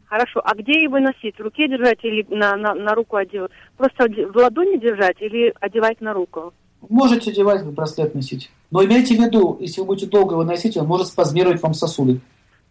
[0.07, 0.41] Хорошо.
[0.45, 1.37] А где его носить?
[1.37, 3.53] В руке держать или на, на, на руку одевать?
[3.77, 6.53] Просто в ладони держать или одевать на руку?
[6.89, 8.51] Можете одевать, браслет носить.
[8.73, 12.21] Но имейте в виду, если вы будете долго его носить, он может спазмировать вам сосуды.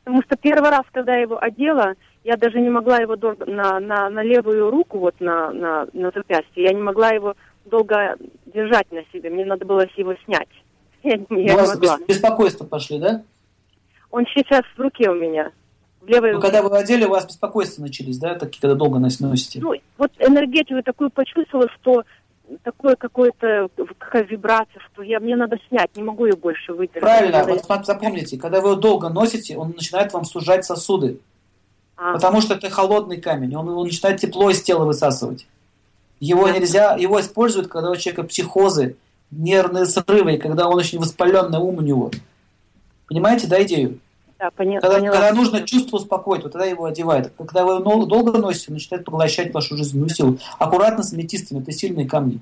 [0.03, 1.93] Потому что первый раз, когда я его одела,
[2.29, 6.11] я даже не могла его долго, на, на, на левую руку, вот на, на, на
[6.11, 9.31] запястье, я не могла его долго держать на себе.
[9.31, 10.47] Мне надо было его снять.
[11.03, 11.97] Я, я у вас могла.
[12.07, 13.23] беспокойство пошли, да?
[14.11, 15.53] Он сейчас в руке у меня.
[16.01, 19.61] В левой ну, когда вы одели, у вас беспокойства начались, да, такие, когда долго носите?
[19.61, 22.03] Ну, вот энергетику такую почувствовала, что
[22.63, 27.01] такое какое-то, какая вибрация, что я, мне надо снять, не могу ее больше выдержать.
[27.01, 31.19] Правильно, вот запомните, когда вы его долго носите, он начинает вам сужать сосуды.
[32.01, 32.13] А.
[32.13, 35.45] Потому что это холодный камень, он, он начинает тепло из тела высасывать.
[36.21, 38.95] Его нельзя, его используют, когда у человека психозы,
[39.31, 42.11] нервные срывы, когда он очень воспаленный ум у него.
[43.07, 43.99] Понимаете, да, идею?
[44.39, 45.15] Да, поня- когда, поняла.
[45.17, 47.33] когда нужно чувство успокоить, вот тогда его одевают.
[47.37, 50.39] Когда вы долго носите, он начинает поглощать вашу жизненную силу.
[50.57, 52.39] Аккуратно с аметистами, это сильные камни.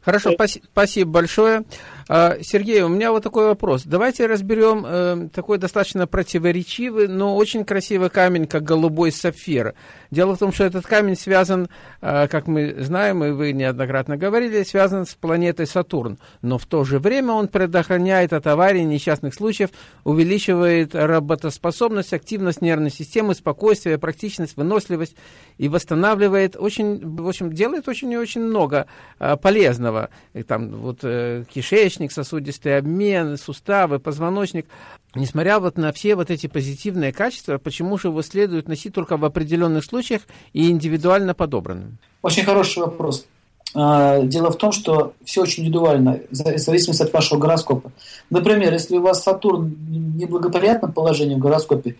[0.00, 1.64] Хорошо, спаси- спасибо большое.
[2.08, 3.82] А, Сергей, у меня вот такой вопрос.
[3.84, 9.74] Давайте разберем э, такой достаточно противоречивый, но очень красивый камень, как голубой сапфир.
[10.12, 11.68] Дело в том, что этот камень связан,
[12.00, 16.18] э, как мы знаем, и вы неоднократно говорили, связан с планетой Сатурн.
[16.42, 19.70] Но в то же время он предохраняет от аварий, несчастных случаев,
[20.04, 25.16] увеличивает работоспособность, активность нервной системы, спокойствие, практичность, выносливость
[25.58, 28.86] и восстанавливает очень, в общем, делает очень и очень много
[29.18, 30.10] э, полезного.
[30.34, 34.66] И там вот э, кишечник, кишечник, сосудистый обмен, суставы, позвоночник.
[35.14, 39.24] Несмотря вот на все вот эти позитивные качества, почему же его следует носить только в
[39.24, 41.98] определенных случаях и индивидуально подобранным?
[42.22, 43.26] Очень хороший вопрос.
[43.74, 47.92] А, дело в том, что все очень индивидуально, в зависимости от вашего гороскопа.
[48.30, 51.96] Например, если у вас Сатурн в неблагоприятном положении в гороскопе,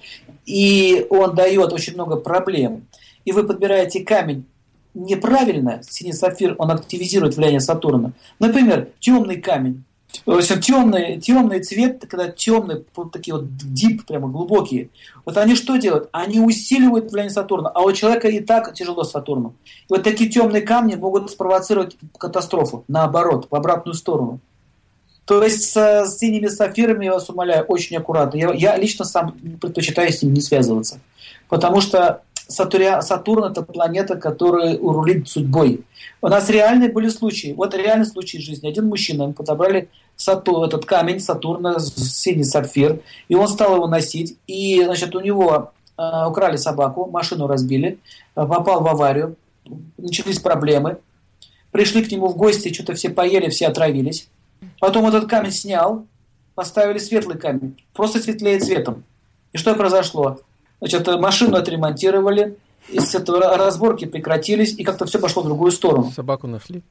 [0.46, 2.86] и он дает очень много проблем,
[3.24, 4.44] и вы подбираете камень
[4.96, 8.12] неправильно, синий сапфир, он активизирует влияние Сатурна.
[8.38, 9.84] Например, темный камень.
[10.24, 14.88] В общем, темный, темный цвет, когда темные, такие вот дип, прямо глубокие.
[15.26, 16.08] Вот они что делают?
[16.12, 19.56] Они усиливают влияние Сатурна, а у человека и так тяжело с Сатурном.
[19.64, 24.40] И вот такие темные камни могут спровоцировать катастрофу, наоборот, в обратную сторону.
[25.26, 28.38] То есть с, синими сапфирами, я вас умоляю, очень аккуратно.
[28.38, 31.00] Я, я лично сам предпочитаю с ним не связываться.
[31.48, 35.84] Потому что Сатуря, Сатурн– это планета, которая урулит судьбой.
[36.22, 37.52] У нас реальные были случаи.
[37.56, 38.68] Вот реальный случай жизни.
[38.68, 44.38] Один мужчина, ему подобрали Сатурн, этот камень Сатурна, синий сапфир, и он стал его носить.
[44.46, 47.98] И, значит, у него э, украли собаку, машину разбили,
[48.36, 49.36] э, попал в аварию,
[49.98, 50.98] начались проблемы.
[51.72, 54.28] Пришли к нему в гости, что-то все поели, все отравились.
[54.78, 56.06] Потом этот камень снял,
[56.54, 59.04] поставили светлый камень, просто светлее цветом.
[59.52, 60.40] И что произошло?
[60.80, 62.56] Значит, машину отремонтировали,
[62.88, 66.12] из этого разборки прекратились, и как-то все пошло в другую сторону.
[66.14, 66.82] Собаку нашли?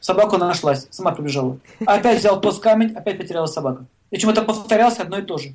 [0.00, 1.58] Собаку нашлась, сама побежала.
[1.86, 3.86] Опять взял тот камень, опять потеряла собака.
[4.10, 5.54] Причем это повторялось одно и то же.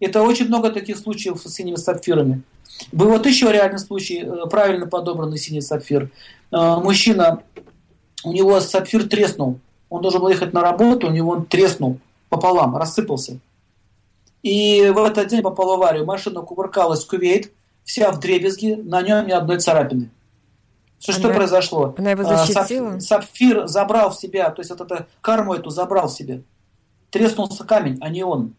[0.00, 2.42] Это очень много таких случаев с синими сапфирами.
[2.90, 6.10] Был вот еще реальный случай, э, правильно подобранный синий сапфир.
[6.50, 7.42] Э, мужчина,
[8.24, 9.60] у него сапфир треснул.
[9.88, 13.38] Он должен был ехать на работу, у него он треснул пополам, рассыпался.
[14.42, 16.04] И в этот день попал в аварию.
[16.04, 17.52] Машина кувыркалась в Кувейт,
[17.84, 20.10] вся в дребезги, на нем ни одной царапины.
[20.98, 21.94] Что, что произошло?
[21.98, 22.98] Она его а, защитила?
[23.00, 26.42] Сапфир забрал в себя, то есть вот эту карму эту забрал в себе.
[27.10, 28.54] Треснулся камень, а не он.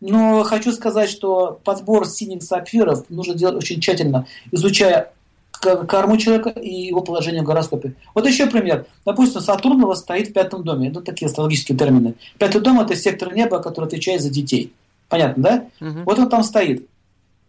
[0.00, 5.12] Но хочу сказать, что подбор синих сапфиров нужно делать очень тщательно, изучая
[5.60, 7.94] карму человека и его положение в гороскопе.
[8.14, 8.86] Вот еще пример.
[9.04, 10.88] Допустим, Сатурн у вас стоит в пятом доме.
[10.88, 12.14] Это такие астрологические термины.
[12.38, 14.72] Пятый дом– это сектор неба, который отвечает за детей.
[15.08, 15.86] Понятно, да?
[15.86, 16.00] Угу.
[16.04, 16.86] Вот он там стоит.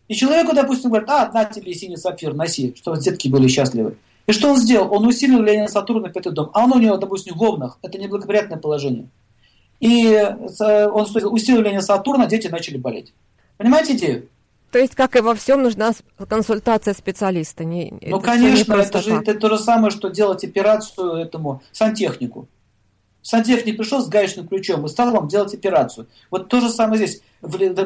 [0.07, 3.95] И человеку, допустим, говорит, а, на тебе синий сапфир, носи, чтобы детки были счастливы.
[4.25, 4.93] И что он сделал?
[4.93, 6.49] Он усилил влияние Сатурна в пятый дом.
[6.53, 7.77] А он у него, допустим, в Овнах.
[7.81, 9.07] Это неблагоприятное положение.
[9.79, 13.13] И э, он усилил влияние Сатурна, дети начали болеть.
[13.57, 14.29] Понимаете идею?
[14.71, 15.93] То есть, как и во всем, нужна
[16.27, 17.63] консультация специалиста.
[17.63, 21.63] Не, ну, это конечно, не это же это то же самое, что делать операцию этому
[21.71, 22.47] сантехнику.
[23.29, 26.07] Сантехник пришел с гаечным ключом и стал вам делать операцию.
[26.31, 27.21] Вот то же самое здесь.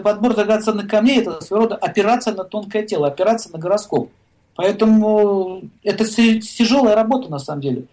[0.02, 4.10] Подбор драгоценных камней– это своего рода операция на тонкое тело, операция на гороскоп.
[4.56, 7.88] Поэтому это тяжелая работа на самом деле.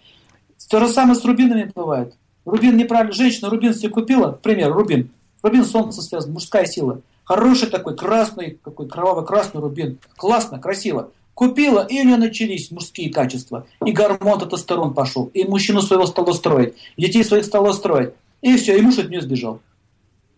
[0.69, 2.15] То же самое с рубинами бывает.
[2.45, 5.11] Рубин неправильно, женщина рубин себе купила, пример, рубин.
[5.43, 7.01] Рубин солнце связан, мужская сила.
[7.25, 9.99] Хороший такой красный, такой кроваво-красный рубин.
[10.17, 11.11] Классно, красиво.
[11.41, 13.67] Купила, и у нее начались мужские качества.
[13.87, 15.31] И гормон тестостерон пошел.
[15.33, 16.75] И мужчину своего стало строить.
[16.99, 18.11] Детей своих стало строить.
[18.43, 19.63] И все, и муж от нее сбежал.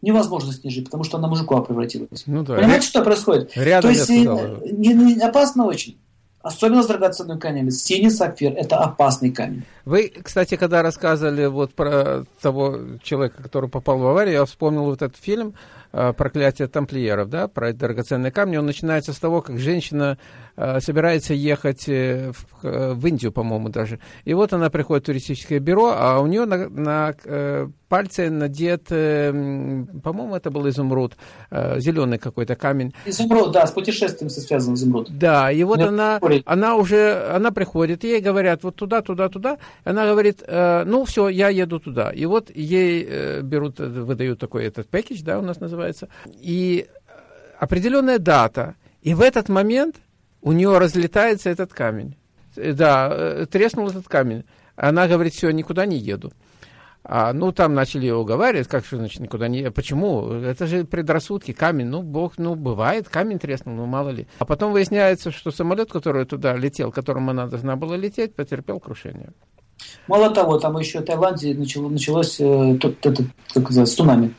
[0.00, 2.22] Невозможно с ней жить, потому что она мужика превратилась.
[2.26, 2.54] Ну, да.
[2.54, 3.50] Понимаете, что происходит?
[3.56, 5.96] Рядом То есть не, не, опасно очень.
[6.42, 7.70] Особенно с драгоценными камнями.
[7.70, 9.64] Синий сапфир– это опасный камень.
[9.85, 15.02] Вы, кстати, когда рассказывали вот про того человека, который попал в аварию, я вспомнил вот
[15.02, 15.55] этот фильм
[15.94, 20.16] Э, проклятие тамплиеров, да, про драгоценные камни, он начинается с того, как женщина
[20.57, 23.98] э, собирается ехать э, в, в Индию, по-моему, даже.
[24.24, 27.14] И вот она приходит в туристическое бюро, а у нее на, на
[27.90, 31.14] пальце надет, по-моему, это был изумруд,
[31.50, 32.94] зеленый какой-то камень.
[33.05, 35.11] Изумруд, да, с путешествием связан изумруд.
[35.11, 39.59] Да, и вот она, она уже, она приходит, ей говорят, вот туда, туда, туда.
[39.85, 42.11] Она говорит, э, ну все, я еду туда.
[42.11, 46.87] И вот ей э, берут, выдают такой этот пакетч, да, у нас называется, и
[47.59, 48.75] определенная дата.
[49.03, 49.97] И в этот момент
[50.40, 52.16] у нее разлетается этот камень.
[52.57, 54.45] Да, э, треснул этот камень.
[54.77, 56.33] Она говорит, все, никуда не еду.
[57.04, 59.70] А, ну, там начали его уговаривать, как же, значит, никуда не...
[59.72, 60.30] Почему?
[60.32, 64.28] Это же предрассудки, камень, ну, бог, ну, бывает, камень треснул, ну, мало ли.
[64.38, 69.32] А потом выясняется, что самолет, который туда летел, которым она должна была лететь, потерпел крушение.
[70.06, 74.34] Мало того, там еще в Таиланде начало, началось э, тот, этот, как называется, цунами.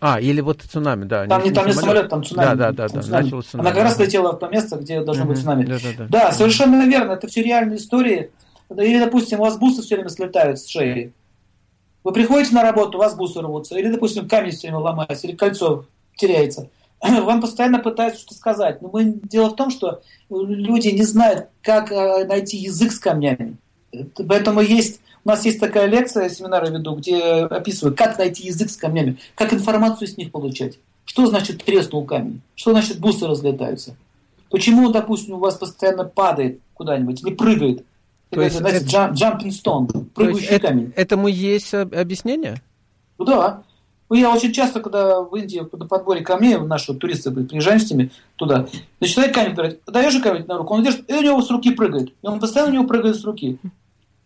[0.00, 1.26] А, или вот цунами, да.
[1.26, 2.46] Там не, там не самолет, там цунами.
[2.46, 3.02] Да, да, да, да.
[3.02, 3.24] Цунами.
[3.24, 3.68] Началось цунами.
[3.68, 5.64] Она как раз летела в то место, где должно быть цунами.
[5.64, 6.06] Да, да, да.
[6.08, 8.30] да, совершенно верно, это все реальные истории.
[8.70, 11.12] Или, допустим, у вас бусы все время слетают с шеи.
[12.04, 15.34] Вы приходите на работу, у вас бусы рвутся, или, допустим, камень все время ломается, или
[15.34, 15.86] кольцо
[16.16, 16.68] теряется.
[17.00, 18.82] Вам постоянно пытаются что-то сказать.
[18.82, 23.56] Но мы, дело в том, что люди не знают, как э, найти язык с камнями.
[24.28, 28.76] Поэтому есть, у нас есть такая лекция, семинары веду, где описываю, как найти язык с
[28.76, 30.78] камнями, как информацию с них получать.
[31.06, 32.42] Что значит треснул камень?
[32.54, 33.96] Что значит бусы разлетаются?
[34.50, 37.84] Почему, допустим, у вас постоянно падает куда-нибудь или прыгает?
[38.34, 40.92] То есть это, это, jumping stone, прыгающий камень.
[40.96, 42.62] Этому есть объяснение?
[43.18, 43.62] Ну да.
[44.10, 48.10] Ну, я очень часто, когда в Индии на подборе камней, наши туристы приезжаем с ними
[48.36, 48.66] туда,
[49.00, 52.10] начинает камень говорить, даешь камень на руку, он держит, и у него с руки прыгает.
[52.22, 53.58] И он постоянно у него прыгает с руки.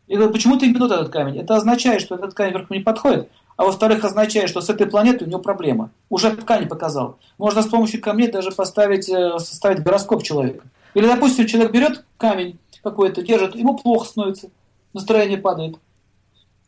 [0.08, 1.38] И говорит, почему ты именно этот камень?
[1.38, 5.26] Это означает, что этот камень вверху не подходит, а во-вторых, означает, что с этой планетой
[5.26, 5.90] у него проблема.
[6.08, 7.18] Уже ткань показал.
[7.38, 10.64] Можно с помощью камней даже поставить, э, составить гороскоп человека.
[10.94, 14.50] Или, допустим, человек берет камень, какой-то держит, ему плохо становится,
[14.92, 15.76] настроение падает.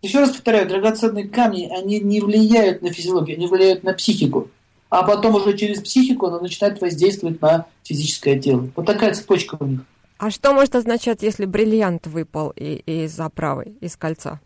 [0.02, 4.48] Еще раз повторяю, драгоценные камни, они не влияют на физиологию, они влияют на психику.
[4.88, 8.68] А потом уже через психику она начинает воздействовать на физическое тело.
[8.74, 9.80] Вот такая цепочка у них.
[10.18, 14.40] А что может означать, если бриллиант выпал из оправы, из кольца?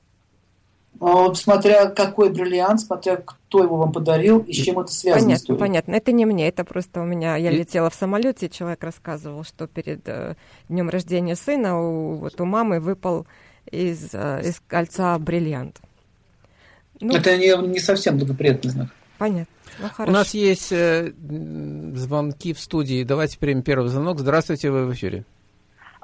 [1.00, 5.24] А смотря какой бриллиант, смотря кто его вам подарил и с чем это связано.
[5.24, 5.58] Понятно, история.
[5.58, 5.92] понятно.
[5.92, 7.36] Это не мне, это просто у меня.
[7.36, 7.56] Я и...
[7.56, 10.34] летела в самолете, человек рассказывал, что перед э,
[10.68, 13.26] днем рождения сына у, вот у мамы выпал
[13.70, 15.80] из, э, из кольца бриллиант.
[17.00, 18.88] Ну, это не, не совсем благоприятный знак.
[19.18, 19.46] Понятно.
[19.78, 21.12] Ну, у нас есть э,
[21.94, 23.02] звонки в студии.
[23.02, 24.20] Давайте примем первый звонок.
[24.20, 25.24] Здравствуйте, вы в эфире.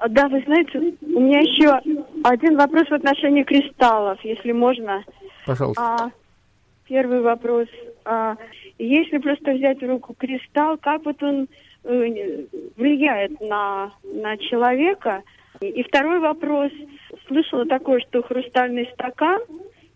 [0.09, 1.79] Да, вы знаете, у меня еще
[2.23, 5.05] один вопрос в отношении кристаллов, если можно.
[5.47, 5.83] Пожалуйста.
[5.83, 6.11] А,
[6.87, 7.69] первый вопрос.
[8.05, 8.37] А,
[8.79, 11.49] Если просто взять в руку кристалл, как вот он
[11.85, 12.45] э,
[12.77, 15.23] влияет на, на человека?
[15.61, 16.73] И второй вопрос.
[17.27, 19.41] Слышала такое, что хрустальный стакан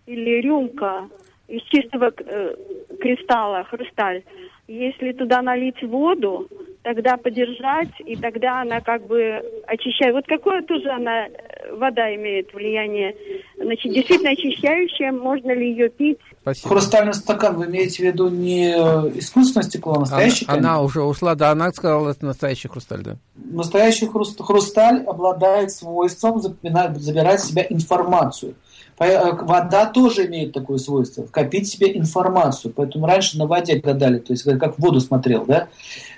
[0.07, 1.09] или рюмка
[1.49, 2.55] из чистого э,
[3.01, 4.23] кристалла, хрусталь,
[4.67, 6.49] если туда налить воду,
[6.83, 10.15] тогда подержать, и тогда она как бы очищает.
[10.15, 13.15] Вот какое тоже она, э, вода имеет влияние?
[13.57, 16.19] Значит, действительно очищающая, можно ли ее пить?
[16.41, 16.69] Спасибо.
[16.69, 21.03] Хрустальный стакан, вы имеете в виду не э, искусственное стекло, а настоящий она, она уже
[21.03, 23.17] ушла, да, она сказала, это настоящий хрусталь, да.
[23.35, 28.55] Настоящий хруст, хрусталь обладает свойством забирать в себя информацию.
[28.99, 32.73] Э, вода тоже имеет такое свойство, копить себе информацию.
[32.75, 35.69] Поэтому раньше на воде гадали, то есть как в воду смотрел, да.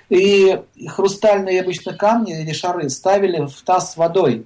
[0.09, 4.45] И хрустальные обычно камни или шары ставили в таз с водой.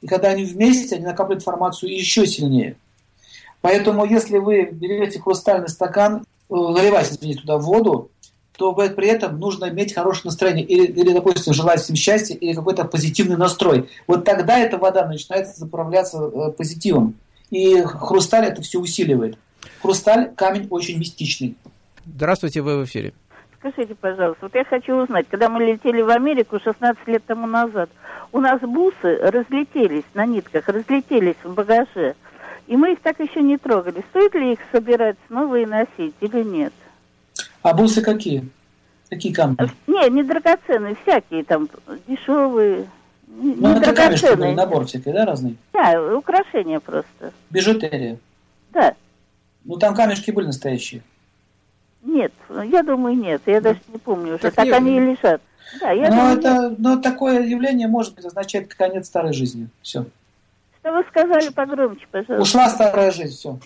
[0.00, 2.76] И когда они вместе, они накапливают информацию еще сильнее.
[3.60, 8.10] Поэтому если вы берете хрустальный стакан, э, наливаете, извините, туда воду,
[8.52, 10.64] то при этом нужно иметь хорошее настроение.
[10.64, 13.88] Или, или допустим, желать всем счастья, или какой-то позитивный настрой.
[14.06, 17.16] Вот тогда эта вода начинает заправляться э, позитивом.
[17.50, 19.38] И хрусталь это все усиливает.
[19.80, 21.56] Хрусталь– камень очень мистичный.
[22.04, 23.12] Здравствуйте, вы в эфире.
[23.58, 27.90] Скажите, пожалуйста, вот я хочу узнать, когда мы летели в Америку 16 лет тому назад,
[28.32, 32.14] у нас бусы разлетелись на нитках, разлетелись в багаже,
[32.66, 34.04] и мы их так еще не трогали.
[34.10, 36.72] Стоит ли их собирать снова и носить или нет?
[37.62, 38.48] А бусы какие?
[39.08, 39.56] Какие камни?
[39.86, 41.68] Не, не драгоценные, всякие там,
[42.06, 42.88] дешевые.
[43.38, 44.54] Ну, не это драгоценные.
[44.54, 45.56] набор всякий, да, разный?
[45.72, 47.32] Да, украшения просто.
[47.50, 48.18] Бижутерия?
[48.72, 48.94] Да.
[49.64, 51.02] Ну, там камешки были настоящие.
[52.02, 53.42] Нет, я думаю, нет.
[53.46, 54.38] Я даже не помню уже.
[54.38, 55.42] Так, так они и лежат.
[55.80, 59.68] Да, я но, думаю, это, но такое явление может быть означает конец старой жизни.
[59.82, 60.06] Все.
[60.80, 62.40] Что вы сказали погромче, пожалуйста?
[62.40, 63.58] Ушла старая жизнь, все.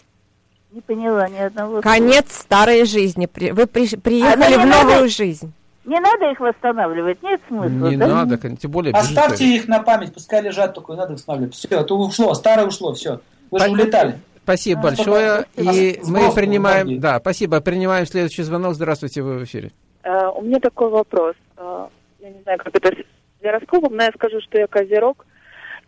[0.73, 2.43] Не поняла ни одного Конец слова.
[2.43, 3.29] старой жизни.
[3.53, 5.53] Вы при, приехали а в новую надо, жизнь.
[5.85, 7.89] Не надо их восстанавливать, нет смысла.
[7.89, 8.07] Не да?
[8.07, 8.93] надо, тем более.
[8.93, 11.55] Оставьте их на память, пускай лежат только, не надо восстанавливать.
[11.55, 13.21] Все, это ушло, старое ушло, все.
[13.51, 14.19] Вы же улетали.
[14.43, 15.47] Спасибо а, большое.
[15.57, 17.61] И мы принимаем, да, спасибо.
[17.61, 18.75] Принимаем следующий звонок.
[18.75, 19.71] Здравствуйте, вы в эфире.
[20.03, 21.35] Uh, у меня такой вопрос.
[21.57, 21.89] Uh,
[22.21, 25.27] я не знаю, как это с гороскопом, но я скажу, что я козерог.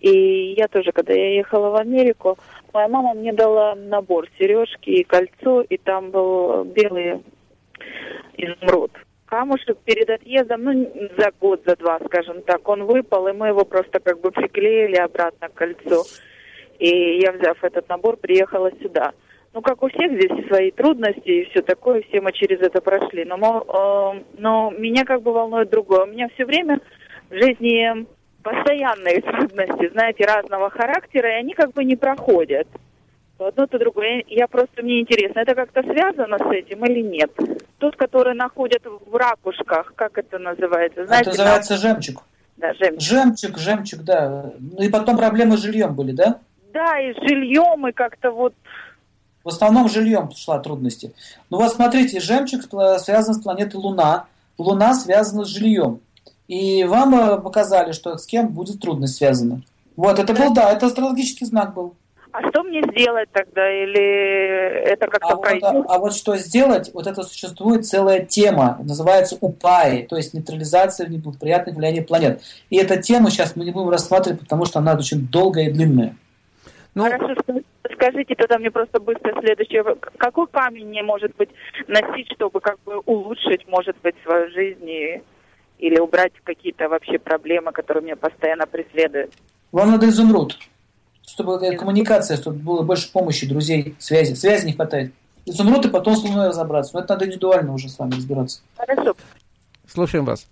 [0.00, 2.38] И я тоже, когда я ехала в Америку,
[2.72, 7.22] моя мама мне дала набор сережки и кольцо, и там был белый
[8.36, 8.90] изумруд.
[9.32, 13.64] Камушек перед отъездом, ну, за год, за два, скажем так, он выпал, и мы его
[13.64, 16.04] просто как бы приклеили обратно к кольцу.
[16.78, 19.12] И я, взяв этот набор, приехала сюда.
[19.54, 23.24] Ну, как у всех здесь свои трудности и все такое, все мы через это прошли.
[23.24, 26.02] Но, э, но меня как бы волнует другое.
[26.02, 26.80] У меня все время
[27.30, 28.04] в жизни
[28.42, 32.68] постоянные трудности, знаете, разного характера, и они как бы не проходят.
[33.42, 34.22] То одно, то другое.
[34.28, 37.32] Я просто, мне интересно, это как-то связано с этим или нет?
[37.78, 41.06] Тот, который находят в ракушках, как это называется?
[41.06, 41.78] Знаете, это называется там...
[41.78, 42.22] жемчуг.
[42.56, 43.00] Да, жемчуг.
[43.00, 44.52] Жемчуг, жемчуг, да.
[44.60, 46.38] Ну и потом проблемы с жильем были, да?
[46.72, 48.54] Да, и с жильем, и как-то вот...
[49.42, 51.12] В основном жильем шла трудности.
[51.50, 52.62] Ну вот смотрите, жемчуг
[53.00, 54.26] связан с планетой Луна.
[54.56, 55.98] Луна связана с жильем.
[56.46, 59.62] И вам э, показали, что с кем будет трудность связана.
[59.96, 61.96] Вот, это был, да, это астрологический знак был.
[62.32, 63.70] А что мне сделать тогда?
[63.70, 65.62] Или это как-то а пройдет?
[65.70, 70.32] Вот, а, а вот что сделать, вот это существует целая тема, называется УПАИ, то есть
[70.32, 72.42] нейтрализация неблагоприятных влияний планет.
[72.70, 76.16] И эту тему сейчас мы не будем рассматривать, потому что она очень долгая и длинная.
[76.94, 77.04] Ну...
[77.04, 77.34] Хорошо,
[77.92, 79.84] скажите тогда мне просто быстро следующее.
[80.16, 81.50] Какой камень мне, может быть,
[81.86, 85.22] носить, чтобы как бы улучшить, может быть, свою жизнь и,
[85.78, 89.32] или убрать какие-то вообще проблемы, которые меня постоянно преследуют?
[89.70, 90.56] Вам надо изумруд.
[91.26, 94.34] Чтобы коммуникация, чтобы было больше помощи, друзей, связи.
[94.34, 95.12] Связи не хватает.
[95.46, 96.94] Изумруд и потом с Луной разобраться.
[96.94, 98.60] Но это надо индивидуально уже с вами разбираться.
[98.76, 99.14] Хорошо.
[99.86, 100.46] Слушаем вас.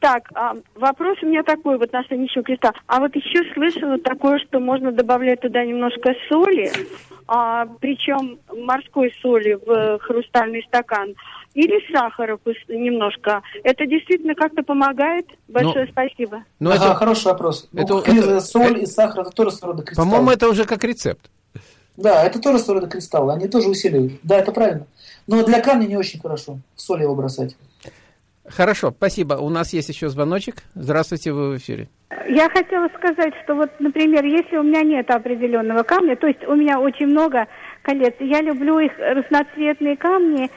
[0.00, 2.72] Так, а, вопрос у меня такой в отношении еще креста.
[2.86, 6.72] А вот еще слышала такое, что можно добавлять туда немножко соли,
[7.28, 11.14] а, причем морской соли в хрустальный стакан,
[11.54, 12.38] или сахара
[12.68, 13.42] немножко.
[13.64, 15.26] Это действительно как-то помогает?
[15.48, 16.44] Большое ну, спасибо.
[16.60, 17.68] Ну, ага, это хороший вопрос.
[17.74, 20.04] Это, ну, это, соль это, и сахар это тоже своего рода кристалл.
[20.04, 21.30] По-моему, это уже как рецепт.
[21.96, 23.32] Да, это тоже своего рода кристаллы.
[23.32, 24.12] Они тоже усиливают.
[24.22, 24.86] Да, это правильно.
[25.26, 27.56] Но для камня не очень хорошо соль его бросать.
[28.48, 29.34] Хорошо, спасибо.
[29.34, 30.62] У нас есть еще звоночек.
[30.74, 31.88] Здравствуйте, вы в эфире.
[32.28, 36.54] Я хотела сказать, что вот, например, если у меня нет определенного камня, то есть у
[36.54, 37.46] меня очень много
[37.82, 40.50] колец, я люблю их разноцветные камни,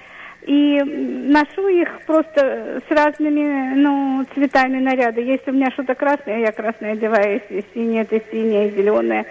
[0.44, 5.22] и ношу их просто с разными ну, цветами наряда.
[5.22, 9.26] Если у меня что-то красное, я красное одеваю, если синее, это синее, зеленое.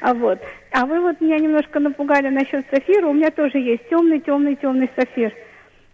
[0.00, 0.38] А вот.
[0.72, 3.06] А вы вот меня немножко напугали насчет сафира.
[3.06, 5.32] У меня тоже есть темный, темный, темный сафир.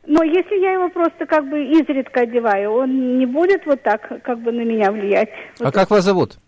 [0.06, 4.40] Но если я его просто как бы изредка одеваю, он не будет вот так как
[4.40, 5.28] бы на меня влиять.
[5.60, 6.38] А Вот как вас зовут?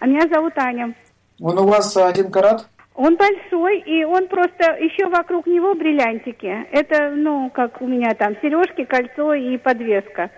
[0.00, 0.94] А меня зовут Аня.
[1.40, 2.66] Он у вас один карат?
[2.96, 6.66] Он большой, и он просто еще вокруг него бриллиантики.
[6.72, 10.30] Это, ну, как у меня там сережки, кольцо и подвеска.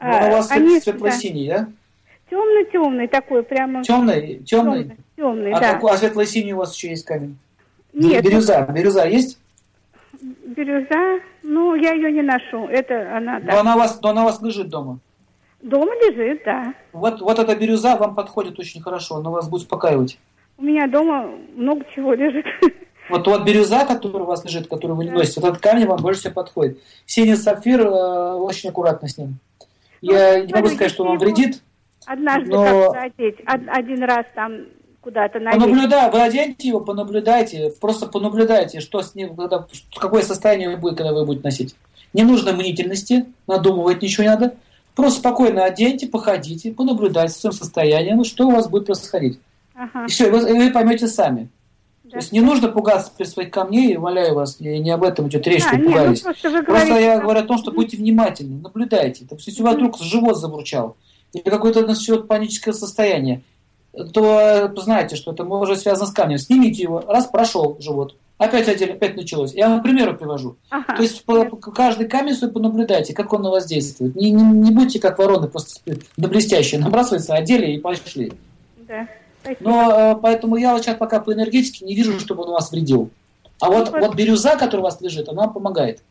[0.00, 1.68] Ну, он у вас А, они- светло-синий, да?
[2.30, 3.84] Темный-темный такой, прямо.
[3.84, 4.38] Темный?
[4.44, 4.96] Темный?
[5.16, 5.74] Темный, А, да.
[5.74, 7.38] какой- а светло-синий у вас еще есть камень?
[7.92, 8.66] Нет, Бирюза.
[8.74, 9.38] Бирюза есть?
[10.20, 12.66] бирюза, ну, я ее не ношу.
[12.68, 13.60] Это она, Но да.
[13.60, 14.98] она у вас, но она у вас лежит дома.
[15.62, 16.74] Дома лежит, да.
[16.92, 20.18] Вот, вот эта бирюза вам подходит очень хорошо, она вас будет успокаивать.
[20.62, 22.46] У меня дома много чего лежит.
[23.10, 26.00] Вот, вот бирюза, которая у вас лежит, которую вы не носите, вот этот камень вам
[26.00, 26.78] больше всего подходит.
[27.04, 29.38] Синий сапфир, э, очень аккуратно с ним.
[30.00, 31.62] Я не могу сказать, что он вам вредит,
[32.06, 34.52] Однажды Но- как-то одеть, од- один раз там
[35.00, 35.60] куда-то надеть.
[35.60, 41.12] Понаблюдай, вы оденьте его, понаблюдайте, просто понаблюдайте, что с ним, когда, какое состояние будет, когда
[41.12, 41.74] вы будете носить.
[42.12, 44.54] Не нужно мнительности, надумывать ничего не надо.
[44.94, 49.40] Просто спокойно оденьте, походите, понаблюдайте с своим состоянием, что у вас будет происходить.
[49.74, 50.04] Ага.
[50.06, 51.48] И все, вы, и вы поймете сами.
[52.04, 52.10] Да.
[52.10, 55.46] То есть не нужно пугаться при своих камней, умоляю вас, и не об этом идет
[55.46, 56.20] речь, А, что ну пугались.
[56.20, 59.24] просто вы Просто говорите, я что- говорю о том, что будьте внимательны, наблюдайте.
[59.24, 60.96] То есть, если у вас вдруг живот забурчал,
[61.32, 63.42] или какое-то насчет паническое состояние,
[64.12, 66.38] то э, знаете, что это может связано с камнем.
[66.38, 69.54] Снимите его, раз прошел живот, опять одели, опять началось.
[69.54, 70.56] Я вам примеры привожу.
[70.70, 70.96] Ага.
[70.96, 74.14] То есть по- по- каждый камень свой понаблюдайте, как он на вас действует.
[74.16, 75.80] Не, не, не будьте как вороны, просто
[76.18, 78.32] на блестящие набрасываются, одели и пошли.
[78.88, 79.06] Да.
[79.60, 83.10] Но э, поэтому я вот сейчас пока по энергетике не вижу, чтобы он вас вредил.
[83.60, 86.02] А вот, вот бирюза, которая у вас лежит, она вам помогает.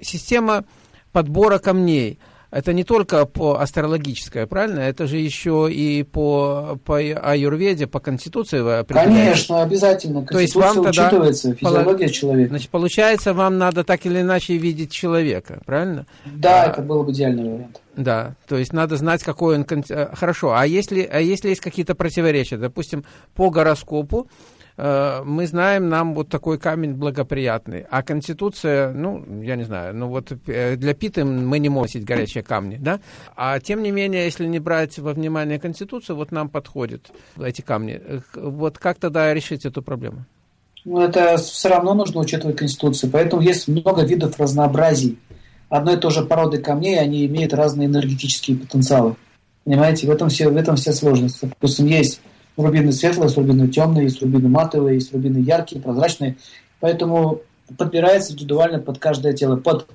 [0.00, 0.64] Система
[1.12, 2.18] подбора камней.
[2.56, 4.80] Это не только по астрологическое, правильно?
[4.80, 8.82] Это же еще и по, по аюрведе, по конституции.
[8.86, 10.24] Конечно, обязательно.
[10.24, 12.48] То есть Конституция вам тогда учитывается, физиология человека.
[12.48, 16.06] Значит, получается, вам надо так или иначе видеть человека, правильно?
[16.24, 17.82] Да, а- это был бы идеальный вариант.
[17.94, 19.66] Да, то есть надо знать, какой он...
[19.90, 23.04] э, Хорошо, а если, а если есть какие-то противоречия, допустим,
[23.34, 24.28] по гороскопу,
[24.76, 30.32] мы знаем, нам вот такой камень благоприятный, а Конституция, ну, я не знаю, ну вот
[30.46, 33.00] э, для Питы мы не можем носить горячие камни, да?
[33.36, 37.10] А тем не менее, если не брать во внимание Конституцию, вот нам подходят
[37.40, 38.00] эти камни.
[38.02, 40.24] Э, Вот как тогда решить эту проблему?
[40.84, 43.10] Но это все равно нужно учитывать Конституцию.
[43.10, 45.18] Поэтому есть много видов разнообразий.
[45.68, 49.16] Одной и той же породы камней, они имеют разные энергетические потенциалы.
[49.64, 51.40] Понимаете, в этом все, в этом вся сложность.
[51.40, 52.20] Допустим, есть
[52.56, 56.36] рубины светлые, есть рубины темные, есть рубины матовые, есть рубины яркие, прозрачные.
[56.80, 57.40] Поэтому
[57.76, 59.88] подбирается индивидуально под каждое тело, под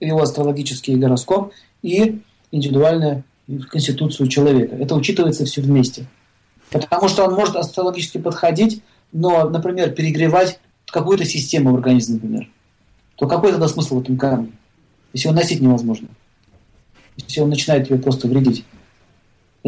[0.00, 2.20] его астрологический гороскоп и
[2.50, 3.24] индивидуальную
[3.70, 4.76] конституцию человека.
[4.76, 6.06] Это учитывается все вместе.
[6.70, 8.82] Потому что он может астрологически подходить,
[9.12, 12.48] но, например, перегревать какую-то систему в организме, например.
[13.16, 14.52] То какой тогда смысл в этом камне?
[15.12, 16.08] Если его носить невозможно.
[17.16, 18.64] Если он начинает тебе просто вредить.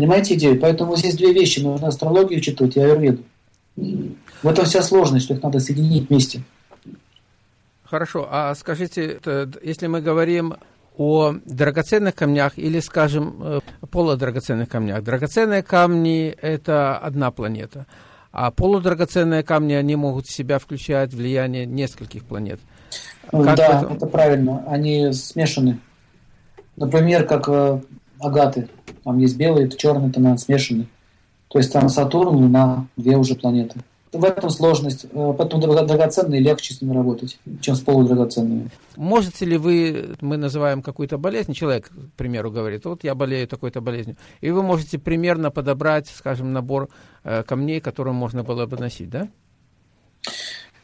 [0.01, 0.59] Понимаете идею?
[0.59, 1.61] Поэтому здесь две вещи.
[1.61, 3.23] Нужно астрологию учитывать и аюрведу.
[3.77, 6.43] В этом вся сложность, что их надо соединить вместе.
[7.85, 9.21] Хорошо, а скажите,
[9.63, 10.55] если мы говорим
[10.97, 15.05] о драгоценных камнях или, скажем, э, полудрагоценных камнях.
[15.05, 17.87] Драгоценные камни– это одна планета,
[18.33, 22.61] а полудрагоценные камни, они могут в себя включать влияние нескольких планет.
[23.31, 23.93] Как да, это?
[23.93, 24.65] это правильно.
[24.67, 25.79] Они смешаны.
[26.77, 27.81] Например, как э,
[28.21, 28.69] агаты.
[29.05, 30.87] Там есть белые, черные тона смешаны.
[31.49, 33.81] То есть там Сатурн, Луна, две уже планеты.
[34.13, 35.07] В этом сложность.
[35.13, 38.69] Э, Поэтому драго- драгоценные легче с ними работать, чем с полудрагоценными.
[38.97, 43.81] Можете ли вы, мы называем какую-то болезнь, человек, к примеру, говорит, вот я болею такой-то
[43.81, 46.89] болезнью, и вы можете примерно подобрать, скажем, набор
[47.23, 49.29] э, камней, которые можно было бы носить, да?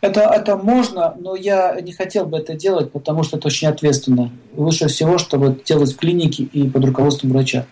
[0.01, 4.31] Это, это можно, но я не хотел бы это делать, потому что это очень ответственно.
[4.55, 7.67] Лучше всего, чтобы делать в клинике и под руководством врача.